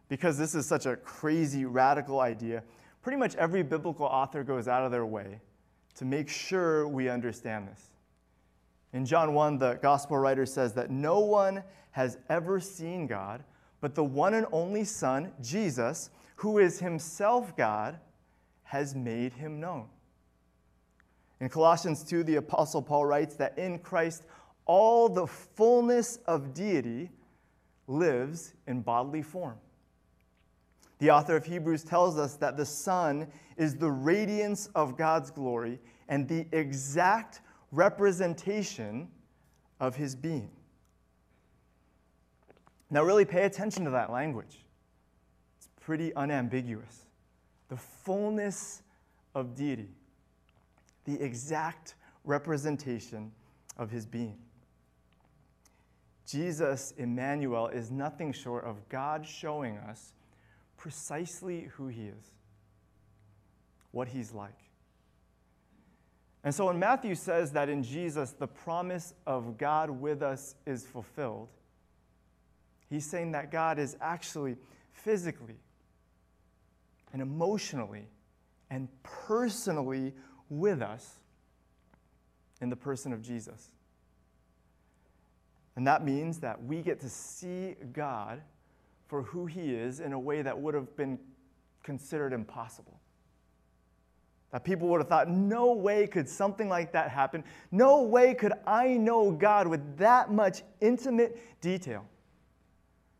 Because 0.08 0.38
this 0.38 0.54
is 0.54 0.68
such 0.68 0.86
a 0.86 0.98
crazy, 0.98 1.66
radical 1.66 2.20
idea, 2.20 2.62
pretty 3.02 3.18
much 3.18 3.34
every 3.38 3.64
biblical 3.64 4.06
author 4.06 4.44
goes 4.44 4.68
out 4.68 4.86
of 4.86 4.92
their 4.92 5.06
way 5.06 5.40
to 5.96 6.06
make 6.06 6.30
sure 6.30 6.88
we 6.88 7.10
understand 7.10 7.68
this. 7.68 7.90
In 8.94 9.06
John 9.06 9.34
1, 9.34 9.58
the 9.58 9.80
gospel 9.82 10.18
writer 10.18 10.46
says 10.46 10.74
that 10.74 10.92
no 10.92 11.20
one 11.20 11.64
has 11.92 12.20
ever 12.30 12.60
seen 12.60 13.08
God, 13.08 13.44
but 13.82 13.96
the 13.96 14.04
one 14.04 14.36
and 14.36 14.46
only 14.52 14.84
Son, 14.84 15.32
Jesus, 15.42 16.12
who 16.36 16.60
is 16.60 16.80
himself 16.80 17.58
God, 17.58 18.00
has 18.64 18.96
made 18.96 19.34
him 19.34 19.60
known. 19.60 19.88
In 21.40 21.50
Colossians 21.50 22.04
2, 22.04 22.24
the 22.24 22.36
Apostle 22.36 22.82
Paul 22.82 23.06
writes 23.06 23.36
that 23.36 23.58
in 23.58 23.80
Christ, 23.80 24.24
all 24.66 25.10
the 25.10 25.28
fullness 25.28 26.18
of 26.26 26.54
deity 26.54 27.10
lives 27.88 28.54
in 28.68 28.82
bodily 28.82 29.22
form. 29.22 29.58
The 31.00 31.12
author 31.12 31.36
of 31.36 31.46
Hebrews 31.46 31.84
tells 31.84 32.18
us 32.18 32.36
that 32.38 32.56
the 32.56 32.66
Son 32.66 33.28
is 33.58 33.76
the 33.76 33.92
radiance 33.92 34.70
of 34.74 34.98
God's 34.98 35.32
glory 35.32 35.80
and 36.08 36.28
the 36.28 36.46
exact 36.52 37.42
representation 37.74 39.10
of 39.80 39.96
his 39.96 40.16
being. 40.16 40.50
Now, 42.90 43.04
really 43.04 43.26
pay 43.26 43.46
attention 43.46 43.84
to 43.86 43.90
that 43.92 44.12
language. 44.12 44.64
It's 45.58 45.68
pretty 45.82 46.14
unambiguous. 46.14 47.08
The 47.70 47.78
fullness 47.78 48.84
of 49.34 49.56
deity, 49.56 49.90
the 51.06 51.20
exact 51.20 51.96
representation 52.24 53.32
of 53.78 53.90
his 53.90 54.06
being. 54.06 54.38
Jesus, 56.28 56.94
Emmanuel, 56.98 57.68
is 57.68 57.90
nothing 57.90 58.32
short 58.32 58.64
of 58.64 58.88
God 58.90 59.26
showing 59.26 59.78
us 59.80 60.14
precisely 60.78 61.70
who 61.74 61.88
he 61.88 62.04
is, 62.04 62.36
what 63.92 64.08
he's 64.08 64.32
like. 64.32 64.60
And 66.44 66.54
so 66.54 66.66
when 66.66 66.78
Matthew 66.78 67.16
says 67.16 67.52
that 67.54 67.70
in 67.70 67.84
Jesus 67.84 68.32
the 68.32 68.48
promise 68.48 69.14
of 69.26 69.58
God 69.58 69.90
with 69.90 70.22
us 70.22 70.56
is 70.66 70.86
fulfilled, 70.86 71.50
he's 72.90 73.06
saying 73.06 73.32
that 73.32 73.52
God 73.52 73.80
is 73.80 73.96
actually 74.02 74.58
physically 74.92 75.56
and 77.14 77.22
emotionally 77.22 78.08
and 78.70 78.88
personally 79.04 80.14
with 80.50 80.82
us 80.82 81.20
in 82.62 82.70
the 82.70 82.76
person 82.76 83.14
of 83.14 83.22
Jesus. 83.22 83.70
And 85.76 85.88
that 85.88 86.06
means 86.06 86.40
that 86.40 86.64
we 86.64 86.82
get 86.82 87.00
to 87.02 87.10
see 87.10 87.76
God 87.94 88.42
for 89.08 89.24
who 89.24 89.46
he 89.46 89.74
is 89.74 90.00
in 90.00 90.14
a 90.14 90.20
way 90.20 90.42
that 90.42 90.60
would 90.60 90.74
have 90.74 90.96
been 90.96 91.20
considered 91.84 92.34
impossible. 92.34 93.00
That 94.54 94.64
people 94.64 94.88
would 94.90 95.02
have 95.02 95.10
thought, 95.10 95.30
no 95.30 95.74
way 95.74 96.06
could 96.06 96.30
something 96.30 96.70
like 96.70 96.92
that 96.92 97.10
happen. 97.10 97.44
No 97.72 98.04
way 98.04 98.36
could 98.36 98.54
I 98.68 98.90
know 98.90 99.32
God 99.32 99.68
with 99.68 99.98
that 99.98 100.32
much 100.32 100.62
intimate 100.80 101.60
detail. 101.60 102.06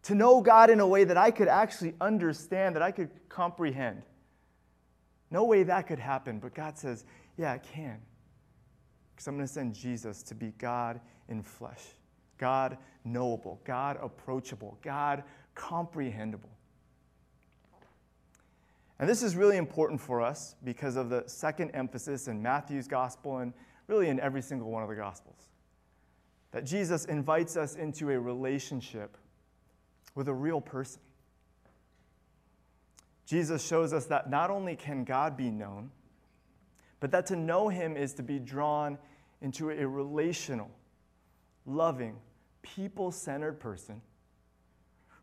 To 0.04 0.14
know 0.14 0.42
God 0.42 0.70
in 0.70 0.80
a 0.80 0.86
way 0.86 1.06
that 1.06 1.18
I 1.18 1.32
could 1.32 1.48
actually 1.48 1.96
understand, 2.00 2.76
that 2.76 2.84
I 2.84 2.92
could 2.92 3.10
comprehend. 3.30 4.04
No 5.32 5.46
way 5.46 5.64
that 5.64 5.88
could 5.88 5.98
happen, 5.98 6.38
but 6.38 6.54
God 6.54 6.78
says, 6.78 7.04
yeah, 7.36 7.56
it 7.56 7.64
can. 7.64 8.00
Because 9.16 9.26
I'm 9.26 9.36
going 9.36 9.48
to 9.48 9.52
send 9.52 9.74
Jesus 9.74 10.22
to 10.24 10.36
be 10.36 10.54
God 10.60 11.02
in 11.30 11.42
flesh, 11.42 11.82
God 12.38 12.78
knowable, 13.06 13.60
God 13.64 13.98
approachable, 14.00 14.78
God 14.84 15.24
comprehensible. 15.56 16.52
And 19.04 19.10
this 19.10 19.22
is 19.22 19.36
really 19.36 19.58
important 19.58 20.00
for 20.00 20.22
us 20.22 20.56
because 20.64 20.96
of 20.96 21.10
the 21.10 21.26
second 21.28 21.72
emphasis 21.72 22.30
in 22.30 22.42
Matthew's 22.42 22.88
gospel 22.88 23.40
and 23.40 23.52
really 23.88 24.08
in 24.08 24.18
every 24.18 24.42
single 24.42 24.72
one 24.72 24.82
of 24.82 24.88
the 24.88 24.96
gospels. 24.96 25.50
That 26.52 26.64
Jesus 26.64 27.04
invites 27.04 27.58
us 27.58 27.76
into 27.76 28.12
a 28.12 28.18
relationship 28.18 29.18
with 30.16 30.30
a 30.30 30.34
real 30.34 30.62
person. 30.62 31.02
Jesus 33.26 33.68
shows 33.68 33.92
us 33.92 34.06
that 34.06 34.30
not 34.30 34.50
only 34.50 34.78
can 34.78 35.04
God 35.04 35.36
be 35.36 35.52
known, 35.52 35.92
but 37.02 37.12
that 37.12 37.26
to 37.26 37.36
know 37.36 37.68
him 37.68 37.98
is 37.98 38.14
to 38.14 38.24
be 38.24 38.40
drawn 38.40 38.98
into 39.42 39.70
a 39.70 39.86
relational, 39.86 40.72
loving, 41.66 42.16
people 42.62 43.12
centered 43.12 43.60
person 43.60 44.02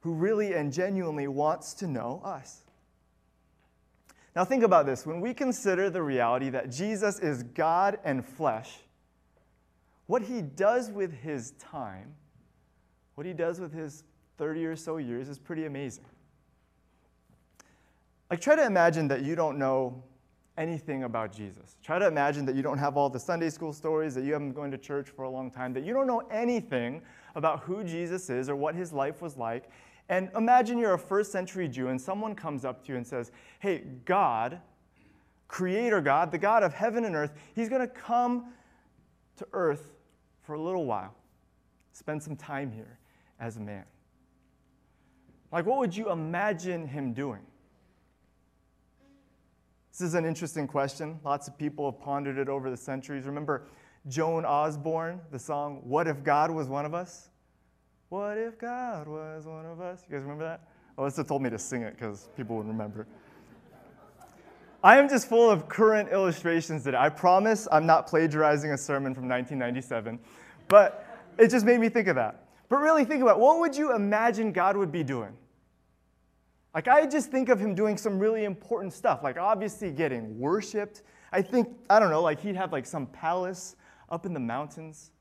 who 0.03 0.13
really 0.13 0.53
and 0.53 0.71
genuinely 0.71 1.29
wants 1.29 1.73
to 1.73 1.87
know 1.87 2.21
us. 2.23 2.67
Now, 4.37 4.45
think 4.45 4.63
about 4.63 4.87
this. 4.87 5.05
When 5.05 5.21
we 5.21 5.35
consider 5.35 5.91
the 5.91 6.03
reality 6.03 6.51
that 6.51 6.71
Jesus 6.71 7.19
is 7.19 7.43
God 7.43 7.99
and 8.05 8.25
flesh, 8.25 8.79
what 10.07 10.23
he 10.23 10.41
does 10.43 10.91
with 10.91 11.13
his 11.13 11.53
time, 11.53 12.15
what 13.17 13.27
he 13.27 13.33
does 13.33 13.61
with 13.61 13.73
his 13.73 14.05
30 14.39 14.67
or 14.67 14.77
so 14.77 14.97
years, 14.99 15.29
is 15.29 15.39
pretty 15.39 15.67
amazing. 15.67 16.05
Like, 18.31 18.41
try 18.41 18.55
to 18.55 18.65
imagine 18.65 19.09
that 19.09 19.23
you 19.23 19.35
don't 19.35 19.59
know 19.59 20.03
anything 20.57 21.05
about 21.05 21.33
Jesus. 21.33 21.77
Try 21.83 21.99
to 21.99 22.07
imagine 22.07 22.45
that 22.47 22.55
you 22.55 22.63
don't 22.63 22.79
have 22.79 22.97
all 22.97 23.09
the 23.09 23.19
Sunday 23.19 23.51
school 23.51 23.73
stories, 23.73 24.15
that 24.15 24.25
you 24.25 24.33
haven't 24.33 24.49
been 24.49 24.55
going 24.55 24.71
to 24.71 24.79
church 24.79 25.09
for 25.09 25.25
a 25.25 25.31
long 25.31 25.51
time, 25.51 25.73
that 25.73 25.85
you 25.85 25.93
don't 25.93 26.07
know 26.07 26.23
anything 26.31 27.03
about 27.35 27.61
who 27.61 27.83
Jesus 27.83 28.31
is 28.31 28.49
or 28.49 28.57
what 28.57 28.75
his 28.75 28.93
life 28.93 29.23
was 29.23 29.37
like, 29.37 29.71
and 30.11 30.29
imagine 30.37 30.77
you're 30.77 30.95
a 30.95 30.99
first 30.99 31.31
century 31.31 31.69
Jew 31.69 31.89
and 31.89 31.99
someone 31.99 32.35
comes 32.35 32.65
up 32.65 32.85
to 32.85 32.93
you 32.93 32.97
and 32.99 33.07
says, 33.07 33.31
Hey, 33.61 33.85
God, 34.05 34.61
Creator 35.47 36.01
God, 36.01 36.33
the 36.33 36.39
God 36.39 36.65
of 36.65 36.75
heaven 36.75 37.05
and 37.05 37.15
earth, 37.15 37.33
He's 37.55 37.69
going 37.69 37.81
to 37.81 37.87
come 37.87 38.53
to 39.37 39.47
earth 39.53 39.93
for 40.43 40.55
a 40.55 40.61
little 40.61 40.85
while, 40.85 41.15
spend 41.93 42.21
some 42.23 42.35
time 42.35 42.73
here 42.73 42.99
as 43.39 43.57
a 43.57 43.61
man. 43.61 43.85
Like, 45.53 45.65
what 45.65 45.79
would 45.79 45.97
you 45.97 46.11
imagine 46.11 46.89
Him 46.89 47.13
doing? 47.13 47.43
This 49.93 50.01
is 50.01 50.15
an 50.15 50.25
interesting 50.25 50.67
question. 50.67 51.21
Lots 51.25 51.47
of 51.47 51.57
people 51.57 51.89
have 51.89 52.01
pondered 52.01 52.37
it 52.37 52.49
over 52.49 52.69
the 52.69 52.77
centuries. 52.77 53.27
Remember 53.27 53.69
Joan 54.09 54.45
Osborne, 54.45 55.21
the 55.31 55.39
song, 55.39 55.83
What 55.85 56.09
If 56.09 56.25
God 56.25 56.51
Was 56.51 56.69
One 56.69 56.85
of 56.85 56.95
Us? 56.95 57.30
What 58.11 58.39
if 58.39 58.59
God 58.59 59.07
was 59.07 59.47
one 59.47 59.65
of 59.65 59.81
us? 59.81 60.03
You 60.09 60.17
guys 60.17 60.23
remember 60.23 60.43
that? 60.43 60.63
Alyssa 60.99 61.27
told 61.27 61.43
me 61.43 61.51
to 61.51 61.59
sing 61.61 61.83
it 61.83 61.95
because 61.97 62.29
people 62.37 62.57
would 62.57 62.67
remember. 62.67 63.07
I 64.83 64.99
am 64.99 65.09
just 65.09 65.29
full 65.29 65.49
of 65.49 65.69
current 65.69 66.09
illustrations 66.11 66.83
today. 66.83 66.99
I 66.99 67.09
promise 67.09 67.69
I'm 67.71 67.87
not 67.87 68.09
plagiarizing 68.09 68.73
a 68.73 68.77
sermon 68.77 69.15
from 69.15 69.29
1997, 69.29 70.19
but 70.67 71.07
it 71.39 71.51
just 71.51 71.65
made 71.65 71.79
me 71.79 71.89
think 71.89 72.09
of 72.09 72.17
that. 72.17 72.49
But 72.69 72.81
really 72.81 73.05
think 73.05 73.23
about 73.23 73.39
what 73.39 73.61
would 73.61 73.77
you 73.77 73.95
imagine 73.95 74.51
God 74.51 74.77
would 74.77 74.91
be 74.91 75.05
doing? 75.05 75.33
Like 76.75 76.89
I 76.89 77.07
just 77.07 77.31
think 77.31 77.49
of 77.49 77.61
him 77.61 77.77
doing 77.77 77.97
some 77.97 78.19
really 78.19 78.43
important 78.43 78.93
stuff, 78.93 79.23
like 79.23 79.37
obviously 79.37 79.93
getting 79.93 80.37
worshiped. 80.37 81.03
I 81.31 81.43
think 81.43 81.69
I 81.89 82.01
don't 82.01 82.11
know, 82.11 82.23
like 82.23 82.41
he'd 82.41 82.57
have 82.57 82.73
like 82.73 82.87
some 82.87 83.07
palace 83.07 83.77
up 84.09 84.27
in 84.27 84.35
the 84.35 84.41
mountains. 84.41 85.13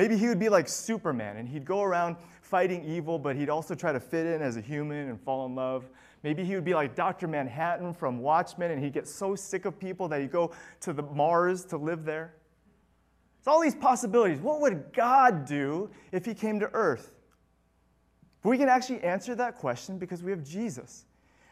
Maybe 0.00 0.16
he 0.16 0.28
would 0.28 0.38
be 0.38 0.48
like 0.48 0.66
Superman 0.66 1.36
and 1.36 1.46
he'd 1.46 1.66
go 1.66 1.82
around 1.82 2.16
fighting 2.40 2.82
evil, 2.86 3.18
but 3.18 3.36
he'd 3.36 3.50
also 3.50 3.74
try 3.74 3.92
to 3.92 4.00
fit 4.00 4.24
in 4.24 4.40
as 4.40 4.56
a 4.56 4.60
human 4.62 5.10
and 5.10 5.20
fall 5.20 5.44
in 5.44 5.54
love. 5.54 5.90
Maybe 6.22 6.42
he 6.42 6.54
would 6.54 6.64
be 6.64 6.72
like 6.72 6.94
Dr. 6.94 7.28
Manhattan 7.28 7.92
from 7.92 8.20
Watchmen 8.20 8.70
and 8.70 8.82
he'd 8.82 8.94
get 8.94 9.06
so 9.06 9.36
sick 9.36 9.66
of 9.66 9.78
people 9.78 10.08
that 10.08 10.22
he'd 10.22 10.32
go 10.32 10.52
to 10.80 10.94
the 10.94 11.02
Mars 11.02 11.66
to 11.66 11.76
live 11.76 12.06
there. 12.06 12.32
It's 13.40 13.46
all 13.46 13.60
these 13.60 13.74
possibilities. 13.74 14.40
What 14.40 14.62
would 14.62 14.90
God 14.94 15.44
do 15.44 15.90
if 16.12 16.24
he 16.24 16.32
came 16.32 16.60
to 16.60 16.70
earth? 16.72 17.12
We 18.42 18.56
can 18.56 18.70
actually 18.70 19.02
answer 19.02 19.34
that 19.34 19.56
question 19.56 19.98
because 19.98 20.22
we 20.22 20.30
have 20.30 20.42
Jesus. 20.42 21.04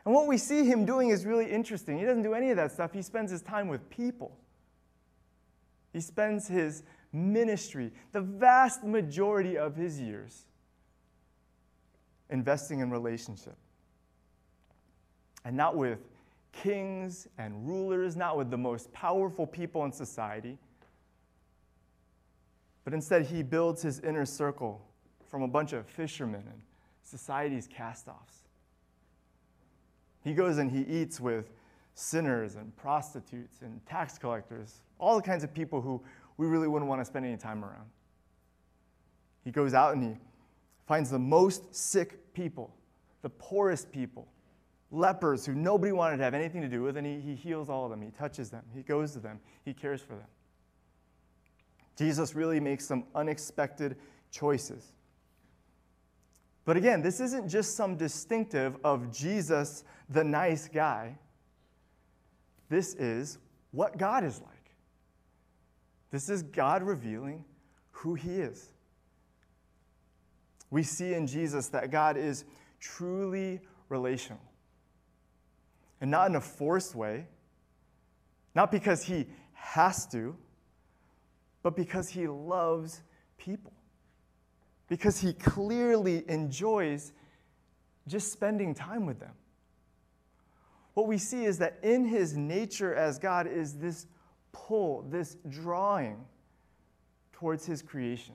And 0.06 0.14
what 0.14 0.26
we 0.26 0.38
see 0.38 0.64
him 0.64 0.86
doing 0.86 1.10
is 1.10 1.26
really 1.26 1.50
interesting. 1.50 1.98
He 1.98 2.06
doesn't 2.06 2.22
do 2.22 2.32
any 2.32 2.48
of 2.48 2.56
that 2.56 2.72
stuff, 2.72 2.94
he 2.94 3.02
spends 3.02 3.30
his 3.30 3.42
time 3.42 3.68
with 3.68 3.90
people. 3.90 4.38
He 5.92 6.00
spends 6.00 6.48
his 6.48 6.82
ministry, 7.12 7.92
the 8.12 8.20
vast 8.20 8.84
majority 8.84 9.56
of 9.56 9.76
his 9.76 10.00
years, 10.00 10.44
investing 12.30 12.80
in 12.80 12.90
relationship. 12.90 13.56
And 15.44 15.56
not 15.56 15.76
with 15.76 15.98
kings 16.52 17.28
and 17.38 17.66
rulers, 17.66 18.16
not 18.16 18.36
with 18.36 18.50
the 18.50 18.58
most 18.58 18.92
powerful 18.92 19.46
people 19.46 19.84
in 19.84 19.92
society, 19.92 20.58
but 22.84 22.94
instead 22.94 23.26
he 23.26 23.42
builds 23.42 23.82
his 23.82 24.00
inner 24.00 24.24
circle 24.24 24.80
from 25.28 25.42
a 25.42 25.48
bunch 25.48 25.72
of 25.72 25.86
fishermen 25.86 26.42
and 26.50 26.62
society's 27.02 27.66
cast 27.66 28.08
offs. 28.08 28.38
He 30.24 30.34
goes 30.34 30.58
and 30.58 30.70
he 30.70 30.82
eats 30.82 31.20
with 31.20 31.50
sinners 31.94 32.56
and 32.56 32.74
prostitutes 32.76 33.60
and 33.62 33.84
tax 33.86 34.18
collectors, 34.18 34.80
all 34.98 35.16
the 35.16 35.22
kinds 35.22 35.44
of 35.44 35.52
people 35.52 35.80
who 35.80 36.02
we 36.38 36.46
really 36.46 36.68
wouldn't 36.68 36.88
want 36.88 37.00
to 37.02 37.04
spend 37.04 37.26
any 37.26 37.36
time 37.36 37.62
around. 37.62 37.90
He 39.44 39.50
goes 39.50 39.74
out 39.74 39.94
and 39.94 40.02
he 40.02 40.16
finds 40.86 41.10
the 41.10 41.18
most 41.18 41.74
sick 41.74 42.32
people, 42.32 42.74
the 43.20 43.28
poorest 43.28 43.92
people, 43.92 44.26
lepers 44.90 45.44
who 45.44 45.54
nobody 45.54 45.92
wanted 45.92 46.16
to 46.16 46.24
have 46.24 46.34
anything 46.34 46.62
to 46.62 46.68
do 46.68 46.82
with, 46.82 46.96
and 46.96 47.06
he, 47.06 47.20
he 47.20 47.34
heals 47.34 47.68
all 47.68 47.84
of 47.84 47.90
them. 47.90 48.00
He 48.00 48.10
touches 48.10 48.48
them, 48.48 48.62
he 48.74 48.82
goes 48.82 49.12
to 49.12 49.18
them, 49.18 49.40
he 49.64 49.74
cares 49.74 50.00
for 50.00 50.14
them. 50.14 50.26
Jesus 51.96 52.34
really 52.34 52.60
makes 52.60 52.86
some 52.86 53.04
unexpected 53.14 53.96
choices. 54.30 54.92
But 56.64 56.76
again, 56.76 57.02
this 57.02 57.18
isn't 57.18 57.48
just 57.48 57.74
some 57.74 57.96
distinctive 57.96 58.76
of 58.84 59.10
Jesus, 59.10 59.84
the 60.10 60.22
nice 60.22 60.68
guy. 60.68 61.16
This 62.68 62.94
is 62.94 63.38
what 63.72 63.96
God 63.98 64.22
is 64.22 64.40
like. 64.40 64.57
This 66.10 66.28
is 66.28 66.42
God 66.42 66.82
revealing 66.82 67.44
who 67.90 68.14
he 68.14 68.40
is. 68.40 68.72
We 70.70 70.82
see 70.82 71.14
in 71.14 71.26
Jesus 71.26 71.68
that 71.68 71.90
God 71.90 72.16
is 72.16 72.44
truly 72.80 73.60
relational. 73.88 74.40
And 76.00 76.10
not 76.10 76.28
in 76.28 76.36
a 76.36 76.40
forced 76.40 76.94
way, 76.94 77.26
not 78.54 78.70
because 78.70 79.02
he 79.02 79.26
has 79.52 80.06
to, 80.08 80.36
but 81.62 81.74
because 81.74 82.08
he 82.08 82.28
loves 82.28 83.02
people 83.36 83.72
because 84.88 85.20
he 85.20 85.34
clearly 85.34 86.24
enjoys 86.28 87.12
just 88.08 88.32
spending 88.32 88.74
time 88.74 89.06
with 89.06 89.20
them. 89.20 89.34
What 90.94 91.06
we 91.06 91.18
see 91.18 91.44
is 91.44 91.58
that 91.58 91.78
in 91.82 92.06
his 92.06 92.36
nature 92.36 92.94
as 92.94 93.18
God 93.18 93.46
is 93.46 93.74
this 93.74 94.06
pull, 94.66 95.02
this 95.08 95.36
drawing 95.48 96.16
towards 97.32 97.64
his 97.64 97.82
creation. 97.82 98.34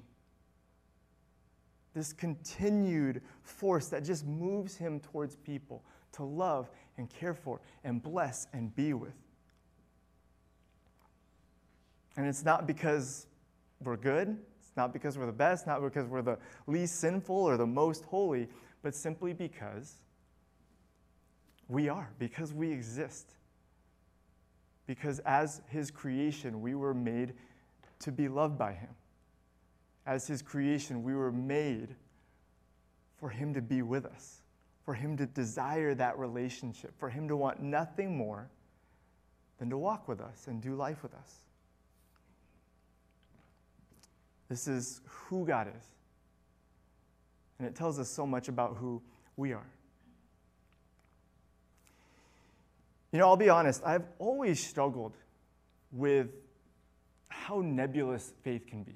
This 1.94 2.14
continued 2.14 3.22
force 3.44 3.88
that 3.90 4.04
just 4.04 4.26
moves 4.26 4.76
him 4.76 5.00
towards 5.00 5.36
people 5.36 5.84
to 6.14 6.24
love 6.24 6.70
and 6.98 7.10
care 7.10 7.34
for 7.34 7.60
and 7.84 8.02
bless 8.02 8.48
and 8.54 8.76
be 8.76 8.94
with. 8.94 9.14
And 12.16 12.26
it's 12.28 12.46
not 12.46 12.68
because 12.68 13.28
we're 13.84 13.98
good, 13.98 14.38
it's 14.60 14.78
not 14.78 14.94
because 14.94 15.18
we're 15.18 15.26
the 15.26 15.32
best, 15.32 15.68
not 15.68 15.82
because 15.82 16.08
we're 16.08 16.22
the 16.22 16.38
least 16.68 17.00
sinful 17.00 17.36
or 17.36 17.58
the 17.58 17.66
most 17.66 18.06
holy, 18.06 18.48
but 18.82 18.96
simply 18.96 19.34
because 19.34 19.96
we 21.68 21.90
are, 21.90 22.10
because 22.18 22.54
we 22.54 22.72
exist. 22.72 23.34
Because 24.86 25.20
as 25.20 25.62
His 25.70 25.92
creation, 25.92 26.62
we 26.62 26.76
were 26.76 26.94
made 26.94 27.34
to 28.00 28.12
be 28.12 28.28
loved 28.28 28.58
by 28.58 28.74
Him. 28.74 28.90
As 30.06 30.28
His 30.28 30.42
creation, 30.42 31.04
we 31.04 31.16
were 31.16 31.32
made 31.32 31.96
for 33.18 33.30
Him 33.30 33.54
to 33.54 33.62
be 33.62 33.82
with 33.82 34.06
us, 34.06 34.42
for 34.84 34.94
Him 34.94 35.16
to 35.18 35.26
desire 35.26 35.96
that 35.96 36.18
relationship, 36.18 36.94
for 36.98 37.10
Him 37.10 37.28
to 37.30 37.38
want 37.38 37.62
nothing 37.62 38.18
more 38.18 38.50
than 39.60 39.70
to 39.70 39.78
walk 39.78 40.08
with 40.08 40.20
us 40.20 40.48
and 40.48 40.62
do 40.62 40.76
life 40.76 41.04
with 41.04 41.14
us. 41.14 41.40
This 44.50 44.68
is 44.68 45.02
who 45.08 45.46
God 45.46 45.68
is. 45.68 45.86
And 47.58 47.68
it 47.68 47.76
tells 47.76 47.98
us 47.98 48.10
so 48.10 48.28
much 48.28 48.50
about 48.50 48.76
who 48.76 49.02
we 49.38 49.54
are. 49.54 49.70
You 53.14 53.20
know, 53.20 53.28
I'll 53.28 53.38
be 53.38 53.50
honest, 53.50 53.84
I've 53.86 54.06
always 54.18 54.62
struggled 54.66 55.14
with 55.92 56.30
how 57.28 57.62
nebulous 57.62 58.34
faith 58.42 58.66
can 58.66 58.82
be. 58.82 58.96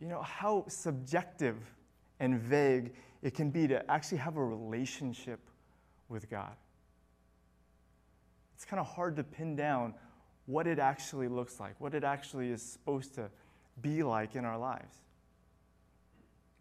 You 0.00 0.08
know, 0.08 0.22
how 0.22 0.64
subjective 0.68 1.56
and 2.20 2.40
vague 2.40 2.94
it 3.22 3.34
can 3.34 3.50
be 3.50 3.68
to 3.68 3.90
actually 3.90 4.18
have 4.18 4.38
a 4.38 4.44
relationship 4.44 5.40
with 6.08 6.30
God. 6.30 6.56
It's 8.54 8.64
kind 8.64 8.80
of 8.80 8.86
hard 8.86 9.16
to 9.16 9.24
pin 9.24 9.56
down 9.56 9.92
what 10.46 10.66
it 10.66 10.78
actually 10.78 11.28
looks 11.28 11.60
like, 11.60 11.78
what 11.82 11.94
it 11.94 12.02
actually 12.02 12.48
is 12.48 12.62
supposed 12.62 13.14
to 13.16 13.28
be 13.82 14.02
like 14.02 14.36
in 14.36 14.46
our 14.46 14.56
lives. 14.56 14.96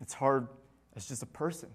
It's 0.01 0.13
hard 0.13 0.49
as 0.97 1.07
just 1.07 1.23
a 1.23 1.27
person, 1.27 1.69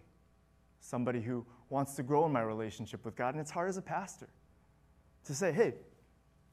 somebody 0.80 1.22
who 1.22 1.46
wants 1.70 1.94
to 1.96 2.02
grow 2.02 2.26
in 2.26 2.32
my 2.32 2.40
relationship 2.40 3.04
with 3.04 3.16
God, 3.16 3.34
and 3.34 3.40
it's 3.40 3.50
hard 3.50 3.68
as 3.68 3.76
a 3.76 3.82
pastor 3.82 4.28
to 5.24 5.34
say, 5.34 5.52
hey, 5.52 5.74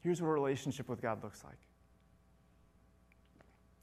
here's 0.01 0.21
what 0.21 0.27
a 0.27 0.31
relationship 0.31 0.89
with 0.89 1.01
God 1.01 1.23
looks 1.23 1.43
like. 1.43 1.57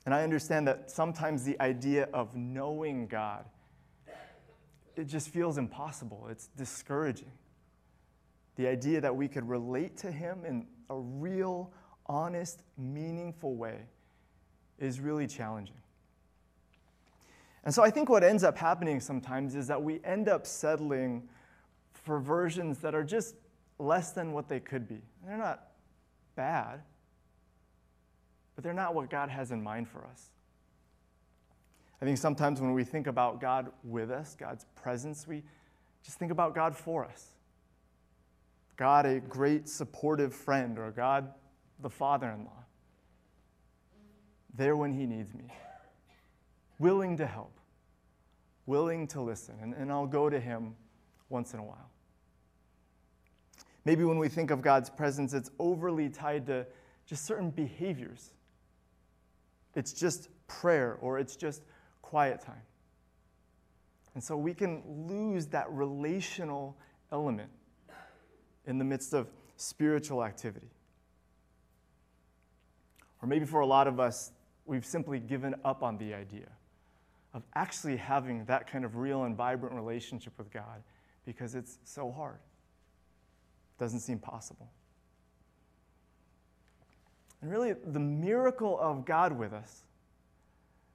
And 0.04 0.14
I 0.14 0.22
understand 0.22 0.66
that 0.68 0.90
sometimes 0.90 1.44
the 1.44 1.60
idea 1.60 2.08
of 2.12 2.36
knowing 2.36 3.06
God, 3.06 3.44
it 4.96 5.04
just 5.04 5.30
feels 5.30 5.58
impossible. 5.58 6.26
It's 6.30 6.48
discouraging. 6.48 7.30
The 8.56 8.66
idea 8.66 9.00
that 9.00 9.14
we 9.14 9.28
could 9.28 9.48
relate 9.48 9.96
to 9.98 10.10
Him 10.10 10.44
in 10.44 10.66
a 10.90 10.98
real, 10.98 11.72
honest, 12.06 12.62
meaningful 12.76 13.54
way 13.54 13.78
is 14.78 15.00
really 15.00 15.26
challenging. 15.26 15.81
And 17.64 17.72
so 17.72 17.82
I 17.82 17.90
think 17.90 18.08
what 18.08 18.24
ends 18.24 18.42
up 18.42 18.56
happening 18.56 19.00
sometimes 19.00 19.54
is 19.54 19.68
that 19.68 19.82
we 19.82 20.00
end 20.04 20.28
up 20.28 20.46
settling 20.46 21.28
for 21.92 22.18
versions 22.18 22.78
that 22.78 22.94
are 22.94 23.04
just 23.04 23.36
less 23.78 24.12
than 24.12 24.32
what 24.32 24.48
they 24.48 24.60
could 24.60 24.88
be. 24.88 25.00
They're 25.24 25.36
not 25.36 25.68
bad, 26.34 26.80
but 28.54 28.64
they're 28.64 28.72
not 28.72 28.94
what 28.94 29.10
God 29.10 29.28
has 29.28 29.52
in 29.52 29.62
mind 29.62 29.88
for 29.88 30.04
us. 30.06 30.30
I 32.00 32.04
think 32.04 32.18
sometimes 32.18 32.60
when 32.60 32.72
we 32.72 32.82
think 32.82 33.06
about 33.06 33.40
God 33.40 33.70
with 33.84 34.10
us, 34.10 34.34
God's 34.34 34.66
presence, 34.74 35.26
we 35.28 35.44
just 36.02 36.18
think 36.18 36.32
about 36.32 36.54
God 36.54 36.76
for 36.76 37.04
us. 37.04 37.28
God, 38.76 39.06
a 39.06 39.20
great 39.20 39.68
supportive 39.68 40.34
friend, 40.34 40.78
or 40.78 40.90
God, 40.90 41.32
the 41.80 41.90
father 41.90 42.28
in 42.30 42.44
law 42.44 42.62
there 44.54 44.76
when 44.76 44.92
he 44.92 45.06
needs 45.06 45.34
me, 45.34 45.44
willing 46.82 47.16
to 47.16 47.26
help, 47.26 47.60
willing 48.66 49.06
to 49.06 49.20
listen, 49.20 49.54
and, 49.62 49.72
and 49.72 49.90
I'll 49.90 50.06
go 50.06 50.28
to 50.28 50.40
him 50.40 50.74
once 51.28 51.54
in 51.54 51.60
a 51.60 51.64
while. 51.64 51.90
Maybe 53.84 54.04
when 54.04 54.18
we 54.18 54.28
think 54.28 54.50
of 54.50 54.62
God's 54.62 54.90
presence, 54.90 55.32
it's 55.32 55.50
overly 55.60 56.08
tied 56.08 56.46
to 56.46 56.66
just 57.06 57.24
certain 57.24 57.50
behaviors. 57.50 58.32
It's 59.74 59.92
just 59.92 60.28
prayer 60.48 60.98
or 61.00 61.18
it's 61.18 61.36
just 61.36 61.62
quiet 62.02 62.40
time. 62.40 62.62
And 64.14 64.22
so 64.22 64.36
we 64.36 64.52
can 64.52 64.82
lose 65.08 65.46
that 65.46 65.70
relational 65.70 66.76
element 67.12 67.50
in 68.66 68.78
the 68.78 68.84
midst 68.84 69.14
of 69.14 69.28
spiritual 69.56 70.22
activity. 70.24 70.70
Or 73.22 73.28
maybe 73.28 73.46
for 73.46 73.60
a 73.60 73.66
lot 73.66 73.86
of 73.86 74.00
us, 74.00 74.32
we've 74.66 74.84
simply 74.84 75.20
given 75.20 75.54
up 75.64 75.82
on 75.82 75.96
the 75.96 76.12
idea 76.12 76.48
of 77.34 77.42
actually 77.54 77.96
having 77.96 78.44
that 78.46 78.70
kind 78.70 78.84
of 78.84 78.96
real 78.96 79.24
and 79.24 79.36
vibrant 79.36 79.74
relationship 79.74 80.32
with 80.36 80.50
God 80.50 80.82
because 81.24 81.54
it's 81.54 81.78
so 81.84 82.10
hard. 82.10 82.38
Doesn't 83.78 84.00
seem 84.00 84.18
possible. 84.18 84.70
And 87.40 87.50
really, 87.50 87.72
the 87.72 88.00
miracle 88.00 88.78
of 88.78 89.04
God 89.04 89.32
with 89.32 89.52
us 89.52 89.82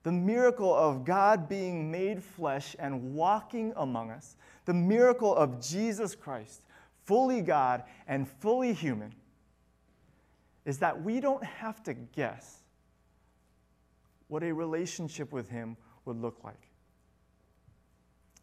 the 0.07 0.11
miracle 0.13 0.73
of 0.73 1.03
God 1.03 1.49
being 1.49 1.91
made 1.91 2.23
flesh 2.23 2.77
and 2.79 3.13
walking 3.13 3.73
among 3.75 4.09
us, 4.09 4.37
the 4.63 4.73
miracle 4.73 5.35
of 5.35 5.59
Jesus 5.59 6.15
Christ, 6.15 6.61
fully 7.03 7.41
God 7.41 7.83
and 8.07 8.25
fully 8.25 8.71
human, 8.71 9.13
is 10.63 10.77
that 10.77 11.03
we 11.03 11.19
don't 11.19 11.43
have 11.43 11.83
to 11.83 11.93
guess 11.93 12.59
what 14.29 14.43
a 14.43 14.53
relationship 14.53 15.33
with 15.33 15.49
Him 15.49 15.75
would 16.07 16.19
look 16.19 16.43
like. 16.43 16.69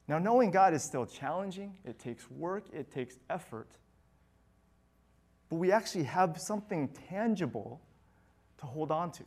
Now, 0.07 0.19
knowing 0.19 0.51
God 0.51 0.75
is 0.75 0.83
still 0.83 1.07
challenging, 1.07 1.75
it 1.85 1.99
takes 1.99 2.31
work, 2.31 2.65
it 2.73 2.93
takes 2.93 3.17
effort. 3.31 3.69
But 5.49 5.57
we 5.57 5.73
actually 5.73 6.05
have 6.05 6.39
something 6.39 6.89
tangible 7.09 7.81
to 8.59 8.67
hold 8.67 8.91
on 8.91 9.11
to. 9.13 9.25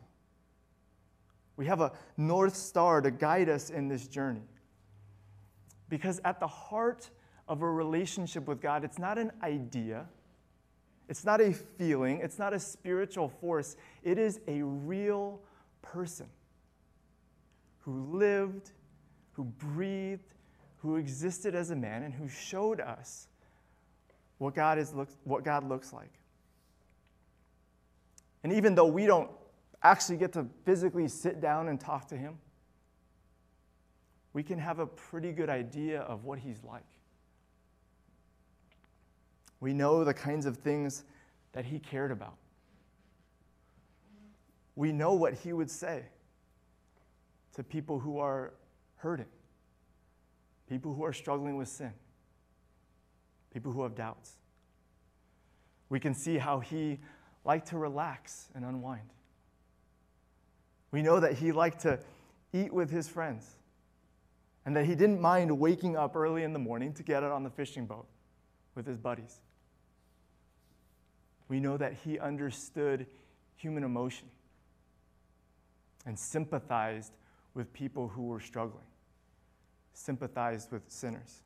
We 1.57 1.65
have 1.65 1.81
a 1.81 1.91
North 2.15 2.55
Star 2.55 3.01
to 3.01 3.09
guide 3.09 3.49
us 3.49 3.71
in 3.71 3.87
this 3.87 4.07
journey. 4.07 4.47
Because 5.89 6.21
at 6.23 6.39
the 6.39 6.47
heart 6.47 7.09
of 7.47 7.63
a 7.63 7.69
relationship 7.69 8.47
with 8.47 8.61
God, 8.61 8.83
it's 8.83 8.99
not 8.99 9.17
an 9.17 9.31
idea, 9.41 10.05
it's 11.09 11.25
not 11.25 11.41
a 11.41 11.53
feeling, 11.53 12.19
it's 12.21 12.37
not 12.37 12.53
a 12.53 12.59
spiritual 12.59 13.29
force, 13.29 13.75
it 14.03 14.19
is 14.19 14.39
a 14.47 14.61
real 14.61 15.39
person 15.81 16.27
who 17.87 18.17
lived, 18.17 18.71
who 19.31 19.45
breathed, 19.45 20.33
who 20.79 20.97
existed 20.97 21.55
as 21.55 21.71
a 21.71 21.75
man, 21.75 22.03
and 22.03 22.13
who 22.13 22.27
showed 22.27 22.81
us 22.81 23.29
what 24.39 24.53
God, 24.53 24.77
is, 24.77 24.93
what 25.23 25.45
God 25.45 25.67
looks 25.67 25.93
like. 25.93 26.11
And 28.43 28.51
even 28.51 28.75
though 28.75 28.87
we 28.87 29.05
don't 29.05 29.31
actually 29.81 30.17
get 30.17 30.33
to 30.33 30.45
physically 30.65 31.07
sit 31.07 31.39
down 31.39 31.69
and 31.69 31.79
talk 31.79 32.09
to 32.09 32.17
him, 32.17 32.37
we 34.33 34.43
can 34.43 34.59
have 34.59 34.79
a 34.79 34.85
pretty 34.85 35.31
good 35.31 35.49
idea 35.49 36.01
of 36.01 36.25
what 36.25 36.39
he's 36.39 36.61
like. 36.65 36.83
We 39.61 39.71
know 39.73 40.03
the 40.03 40.13
kinds 40.13 40.45
of 40.45 40.57
things 40.57 41.05
that 41.53 41.63
he 41.63 41.79
cared 41.79 42.11
about. 42.11 42.35
We 44.75 44.91
know 44.91 45.13
what 45.13 45.35
he 45.35 45.53
would 45.53 45.71
say 45.71 46.03
to 47.57 47.63
people 47.63 47.99
who 47.99 48.19
are 48.19 48.53
hurting, 48.97 49.25
people 50.69 50.93
who 50.93 51.03
are 51.03 51.11
struggling 51.11 51.57
with 51.57 51.67
sin, 51.67 51.91
people 53.51 53.71
who 53.71 53.81
have 53.81 53.95
doubts. 53.95 54.33
We 55.89 55.99
can 55.99 56.13
see 56.13 56.37
how 56.37 56.59
he 56.59 56.99
liked 57.43 57.69
to 57.69 57.79
relax 57.79 58.49
and 58.53 58.63
unwind. 58.63 59.09
We 60.91 61.01
know 61.01 61.19
that 61.19 61.33
he 61.33 61.51
liked 61.51 61.81
to 61.81 61.99
eat 62.53 62.71
with 62.71 62.91
his 62.91 63.09
friends 63.09 63.55
and 64.63 64.75
that 64.75 64.85
he 64.85 64.93
didn't 64.93 65.19
mind 65.19 65.57
waking 65.57 65.97
up 65.97 66.15
early 66.15 66.43
in 66.43 66.53
the 66.53 66.59
morning 66.59 66.93
to 66.93 67.01
get 67.01 67.23
out 67.23 67.31
on 67.31 67.43
the 67.43 67.49
fishing 67.49 67.87
boat 67.87 68.05
with 68.75 68.85
his 68.85 68.97
buddies. 68.97 69.39
We 71.49 71.59
know 71.59 71.75
that 71.77 71.93
he 72.05 72.19
understood 72.19 73.07
human 73.55 73.83
emotion 73.83 74.27
and 76.05 76.19
sympathized 76.19 77.13
with 77.57 77.73
people 77.73 78.07
who 78.07 78.27
were 78.27 78.39
struggling, 78.39 78.85
sympathized 79.93 80.71
with 80.71 80.83
sinners. 80.87 81.43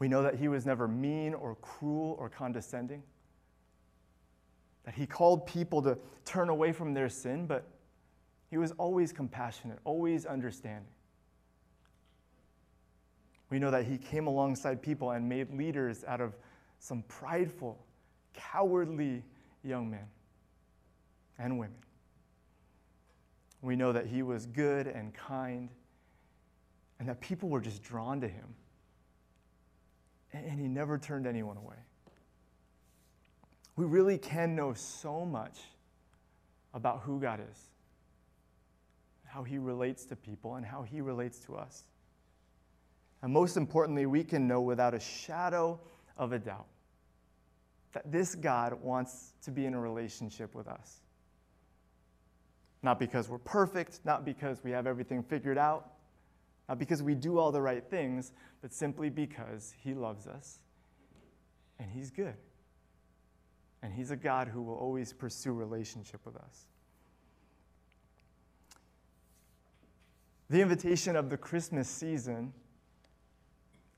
We 0.00 0.08
know 0.08 0.22
that 0.22 0.34
he 0.34 0.48
was 0.48 0.66
never 0.66 0.88
mean 0.88 1.34
or 1.34 1.54
cruel 1.56 2.16
or 2.18 2.28
condescending 2.28 3.02
that 4.88 4.94
he 4.94 5.04
called 5.04 5.46
people 5.46 5.82
to 5.82 5.98
turn 6.24 6.48
away 6.48 6.72
from 6.72 6.94
their 6.94 7.10
sin, 7.10 7.44
but 7.44 7.66
he 8.48 8.56
was 8.56 8.72
always 8.78 9.12
compassionate, 9.12 9.78
always 9.84 10.24
understanding. 10.24 10.88
We 13.50 13.58
know 13.58 13.70
that 13.70 13.84
he 13.84 13.98
came 13.98 14.26
alongside 14.26 14.80
people 14.80 15.10
and 15.10 15.28
made 15.28 15.52
leaders 15.52 16.04
out 16.08 16.22
of 16.22 16.38
some 16.78 17.02
prideful, 17.02 17.78
cowardly 18.32 19.24
young 19.62 19.90
men 19.90 20.06
and 21.38 21.58
women. 21.58 21.76
We 23.62 23.76
know 23.76 23.92
that 23.92 24.06
he 24.06 24.22
was 24.22 24.46
good 24.46 24.86
and 24.86 25.12
kind, 25.14 25.68
and 26.98 27.08
that 27.08 27.20
people 27.20 27.48
were 27.48 27.60
just 27.60 27.82
drawn 27.82 28.20
to 28.20 28.28
him. 28.28 28.54
And 30.32 30.60
he 30.60 30.68
never 30.68 30.98
turned 30.98 31.26
anyone 31.26 31.56
away 31.56 31.76
we 33.78 33.84
really 33.84 34.18
can 34.18 34.56
know 34.56 34.74
so 34.74 35.24
much 35.24 35.60
about 36.74 37.02
who 37.02 37.20
God 37.20 37.38
is, 37.40 37.58
how 39.24 39.44
He 39.44 39.56
relates 39.56 40.04
to 40.06 40.16
people, 40.16 40.56
and 40.56 40.66
how 40.66 40.82
He 40.82 41.00
relates 41.00 41.38
to 41.44 41.54
us. 41.54 41.84
And 43.22 43.32
most 43.32 43.56
importantly, 43.56 44.04
we 44.04 44.24
can 44.24 44.48
know 44.48 44.60
without 44.60 44.94
a 44.94 45.00
shadow 45.00 45.78
of 46.16 46.32
a 46.32 46.40
doubt 46.40 46.66
that 47.92 48.10
this 48.10 48.34
God 48.34 48.74
wants 48.82 49.32
to 49.42 49.52
be 49.52 49.64
in 49.64 49.74
a 49.74 49.80
relationship 49.80 50.56
with 50.56 50.66
us. 50.66 50.98
Not 52.82 52.98
because 52.98 53.28
we're 53.28 53.38
perfect, 53.38 54.00
not 54.04 54.24
because 54.24 54.62
we 54.62 54.70
have 54.70 54.86
everything 54.86 55.22
figured 55.22 55.58
out, 55.58 55.92
not 56.68 56.78
because 56.78 57.02
we 57.02 57.14
do 57.14 57.38
all 57.38 57.50
the 57.50 57.60
right 57.60 57.84
things, 57.84 58.32
but 58.62 58.72
simply 58.72 59.10
because 59.10 59.74
He 59.82 59.94
loves 59.94 60.26
us 60.26 60.58
and 61.78 61.90
He's 61.90 62.10
good. 62.10 62.34
And 63.82 63.92
He's 63.92 64.10
a 64.10 64.16
God 64.16 64.48
who 64.48 64.62
will 64.62 64.74
always 64.74 65.12
pursue 65.12 65.52
relationship 65.52 66.20
with 66.24 66.36
us. 66.36 66.66
The 70.50 70.60
invitation 70.60 71.14
of 71.14 71.28
the 71.28 71.36
Christmas 71.36 71.88
season, 71.88 72.52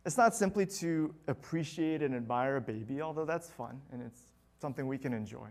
it's 0.04 0.16
not 0.16 0.34
simply 0.34 0.66
to 0.66 1.14
appreciate 1.28 2.02
and 2.02 2.14
admire 2.14 2.56
a 2.56 2.60
baby, 2.60 3.02
although 3.02 3.24
that's 3.24 3.48
fun 3.48 3.80
and 3.92 4.02
it's 4.02 4.20
something 4.60 4.86
we 4.86 4.98
can 4.98 5.12
enjoy. 5.12 5.48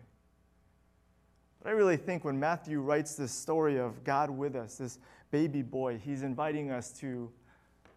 But 1.61 1.69
I 1.69 1.73
really 1.73 1.97
think 1.97 2.23
when 2.23 2.39
Matthew 2.39 2.79
writes 2.79 3.15
this 3.15 3.31
story 3.31 3.77
of 3.77 4.03
God 4.03 4.29
with 4.29 4.55
us, 4.55 4.75
this 4.75 4.99
baby 5.31 5.61
boy, 5.61 5.97
he's 5.97 6.23
inviting 6.23 6.71
us 6.71 6.91
to 6.99 7.29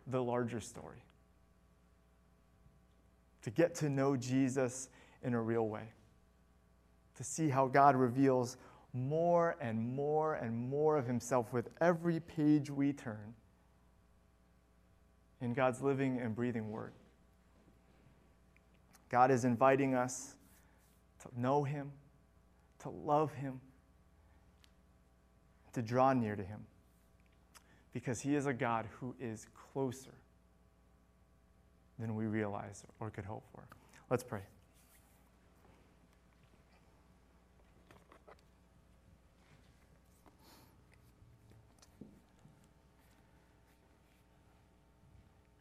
the 0.08 0.22
larger 0.22 0.60
story. 0.60 1.04
To 3.42 3.50
get 3.50 3.74
to 3.76 3.88
know 3.88 4.16
Jesus 4.16 4.88
in 5.22 5.34
a 5.34 5.40
real 5.40 5.68
way 5.68 5.88
to 7.16 7.24
see 7.24 7.48
how 7.48 7.66
God 7.66 7.94
reveals 7.96 8.56
more 8.92 9.56
and 9.60 9.94
more 9.94 10.34
and 10.34 10.68
more 10.68 10.96
of 10.96 11.06
himself 11.06 11.52
with 11.52 11.68
every 11.80 12.20
page 12.20 12.70
we 12.70 12.92
turn 12.92 13.34
in 15.40 15.54
God's 15.54 15.80
living 15.82 16.18
and 16.20 16.34
breathing 16.34 16.70
word. 16.70 16.92
God 19.08 19.30
is 19.30 19.44
inviting 19.44 19.94
us 19.94 20.34
to 21.20 21.40
know 21.40 21.64
him, 21.64 21.92
to 22.82 22.90
love 22.90 23.32
him, 23.32 23.60
to 25.72 25.82
draw 25.82 26.12
near 26.12 26.36
to 26.36 26.42
him, 26.42 26.60
because 27.92 28.20
he 28.20 28.34
is 28.34 28.46
a 28.46 28.52
God 28.52 28.86
who 28.98 29.14
is 29.20 29.46
closer 29.72 30.14
than 31.98 32.16
we 32.16 32.26
realize 32.26 32.84
or 33.00 33.10
could 33.10 33.24
hope 33.24 33.44
for. 33.54 33.62
Let's 34.10 34.24
pray. 34.24 34.40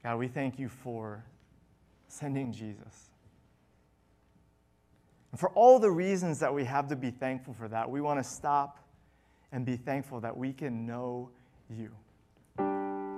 God, 0.03 0.17
we 0.17 0.27
thank 0.27 0.57
you 0.57 0.67
for 0.67 1.23
sending 2.07 2.51
Jesus. 2.51 3.10
And 5.31 5.39
for 5.39 5.49
all 5.49 5.79
the 5.79 5.91
reasons 5.91 6.39
that 6.39 6.53
we 6.53 6.65
have 6.65 6.87
to 6.89 6.95
be 6.95 7.09
thankful 7.09 7.53
for 7.53 7.67
that, 7.69 7.89
we 7.89 8.01
want 8.01 8.19
to 8.19 8.23
stop 8.23 8.79
and 9.51 9.65
be 9.65 9.77
thankful 9.77 10.19
that 10.21 10.35
we 10.35 10.53
can 10.53 10.85
know 10.85 11.29
you 11.69 11.91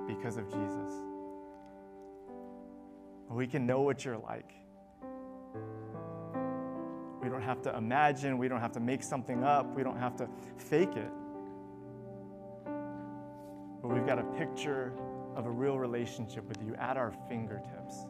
because 0.07 0.37
of 0.37 0.45
Jesus. 0.45 0.93
We 3.29 3.47
can 3.47 3.65
know 3.65 3.81
what 3.81 4.05
you're 4.05 4.17
like. 4.17 4.51
We 7.21 7.29
don't 7.29 7.41
have 7.41 7.61
to 7.63 7.75
imagine, 7.75 8.37
we 8.37 8.47
don't 8.47 8.59
have 8.59 8.73
to 8.73 8.79
make 8.79 9.01
something 9.01 9.43
up, 9.43 9.75
we 9.75 9.81
don't 9.81 9.97
have 9.97 10.15
to 10.17 10.27
fake 10.57 10.95
it. 10.95 11.11
But 13.81 13.87
we've 13.87 14.05
got 14.05 14.19
a 14.19 14.23
picture 14.37 14.93
of 15.35 15.45
a 15.45 15.49
real 15.49 15.79
relationship 15.79 16.47
with 16.47 16.61
you 16.61 16.75
at 16.75 16.95
our 16.95 17.11
fingertips. 17.27 18.05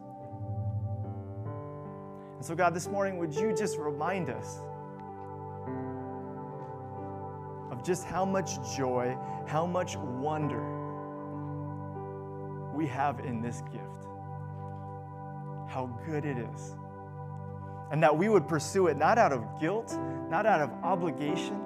And 2.44 2.48
so, 2.50 2.54
God, 2.54 2.74
this 2.74 2.88
morning, 2.88 3.16
would 3.16 3.34
you 3.34 3.54
just 3.56 3.78
remind 3.78 4.28
us 4.28 4.60
of 7.70 7.82
just 7.82 8.04
how 8.04 8.26
much 8.26 8.58
joy, 8.76 9.16
how 9.46 9.64
much 9.64 9.96
wonder 9.96 10.62
we 12.74 12.86
have 12.86 13.20
in 13.20 13.40
this 13.40 13.62
gift? 13.72 14.04
How 15.70 15.86
good 16.04 16.26
it 16.26 16.36
is. 16.36 16.76
And 17.90 18.02
that 18.02 18.14
we 18.14 18.28
would 18.28 18.46
pursue 18.46 18.88
it 18.88 18.98
not 18.98 19.16
out 19.16 19.32
of 19.32 19.42
guilt, 19.58 19.98
not 20.28 20.44
out 20.44 20.60
of 20.60 20.70
obligation 20.82 21.58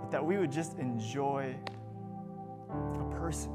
but 0.00 0.12
that 0.12 0.24
we 0.24 0.38
would 0.38 0.52
just 0.52 0.78
enjoy 0.78 1.56
a 2.70 3.16
person, 3.16 3.50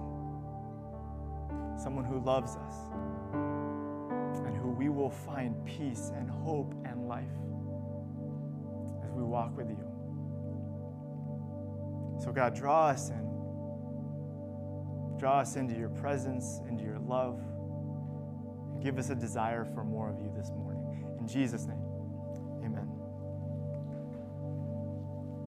someone 1.78 2.04
who 2.04 2.20
loves 2.20 2.58
us, 2.58 2.76
we 4.80 4.88
will 4.88 5.10
find 5.10 5.54
peace 5.66 6.10
and 6.16 6.30
hope 6.30 6.74
and 6.86 7.06
life 7.06 7.26
as 9.04 9.12
we 9.12 9.22
walk 9.24 9.58
with 9.58 9.68
you. 9.68 9.78
So, 12.24 12.32
God, 12.32 12.56
draw 12.56 12.88
us 12.88 13.10
in. 13.10 13.28
Draw 15.20 15.42
us 15.42 15.58
into 15.58 15.76
your 15.76 15.90
presence, 15.90 16.62
into 16.70 16.86
your 16.86 16.98
love, 17.00 17.42
and 18.72 18.82
give 18.82 18.98
us 18.98 19.10
a 19.10 19.16
desire 19.16 19.66
for 19.66 19.84
more 19.84 20.10
of 20.10 20.22
you 20.22 20.32
this 20.34 20.50
morning. 20.52 21.06
In 21.20 21.28
Jesus' 21.28 21.66
name. 21.66 21.89